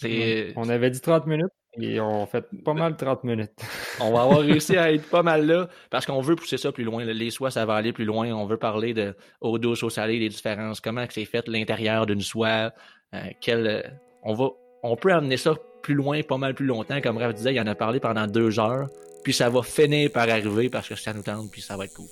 On 0.03 0.69
avait 0.69 0.89
dit 0.89 1.01
30 1.01 1.27
minutes 1.27 1.51
et 1.79 2.01
on 2.01 2.25
fait 2.25 2.45
pas 2.65 2.73
mal 2.73 2.97
30 2.97 3.23
minutes. 3.23 3.51
on 3.99 4.11
va 4.11 4.23
avoir 4.23 4.39
réussi 4.41 4.77
à 4.77 4.91
être 4.91 5.09
pas 5.09 5.23
mal 5.23 5.45
là 5.45 5.69
parce 5.89 6.05
qu'on 6.05 6.21
veut 6.21 6.35
pousser 6.35 6.57
ça 6.57 6.71
plus 6.71 6.83
loin. 6.83 7.03
Les 7.05 7.29
soies, 7.29 7.51
ça 7.51 7.65
va 7.65 7.75
aller 7.75 7.93
plus 7.93 8.05
loin. 8.05 8.31
On 8.31 8.45
veut 8.45 8.57
parler 8.57 8.93
de 8.93 9.15
eau 9.39 9.57
douce, 9.57 9.83
eau 9.83 9.89
salée, 9.89 10.19
les 10.19 10.29
différences, 10.29 10.81
comment 10.81 11.05
c'est 11.09 11.25
fait 11.25 11.47
l'intérieur 11.47 12.05
d'une 12.05 12.21
soie. 12.21 12.71
Euh, 13.13 13.81
on, 14.23 14.33
va, 14.33 14.49
on 14.83 14.95
peut 14.95 15.13
amener 15.13 15.37
ça 15.37 15.55
plus 15.81 15.95
loin, 15.95 16.21
pas 16.23 16.37
mal 16.37 16.53
plus 16.53 16.65
longtemps. 16.65 16.99
Comme 17.01 17.17
Raph 17.17 17.33
disait, 17.33 17.53
il 17.53 17.61
en 17.61 17.67
a 17.67 17.75
parlé 17.75 17.99
pendant 17.99 18.27
deux 18.27 18.59
heures. 18.59 18.87
Puis 19.23 19.33
ça 19.33 19.49
va 19.49 19.61
finir 19.61 20.11
par 20.11 20.29
arriver 20.29 20.69
parce 20.69 20.89
que 20.89 20.95
ça 20.95 21.13
nous 21.13 21.23
tente, 21.23 21.51
puis 21.51 21.61
ça 21.61 21.77
va 21.77 21.85
être 21.85 21.93
cool. 21.93 22.07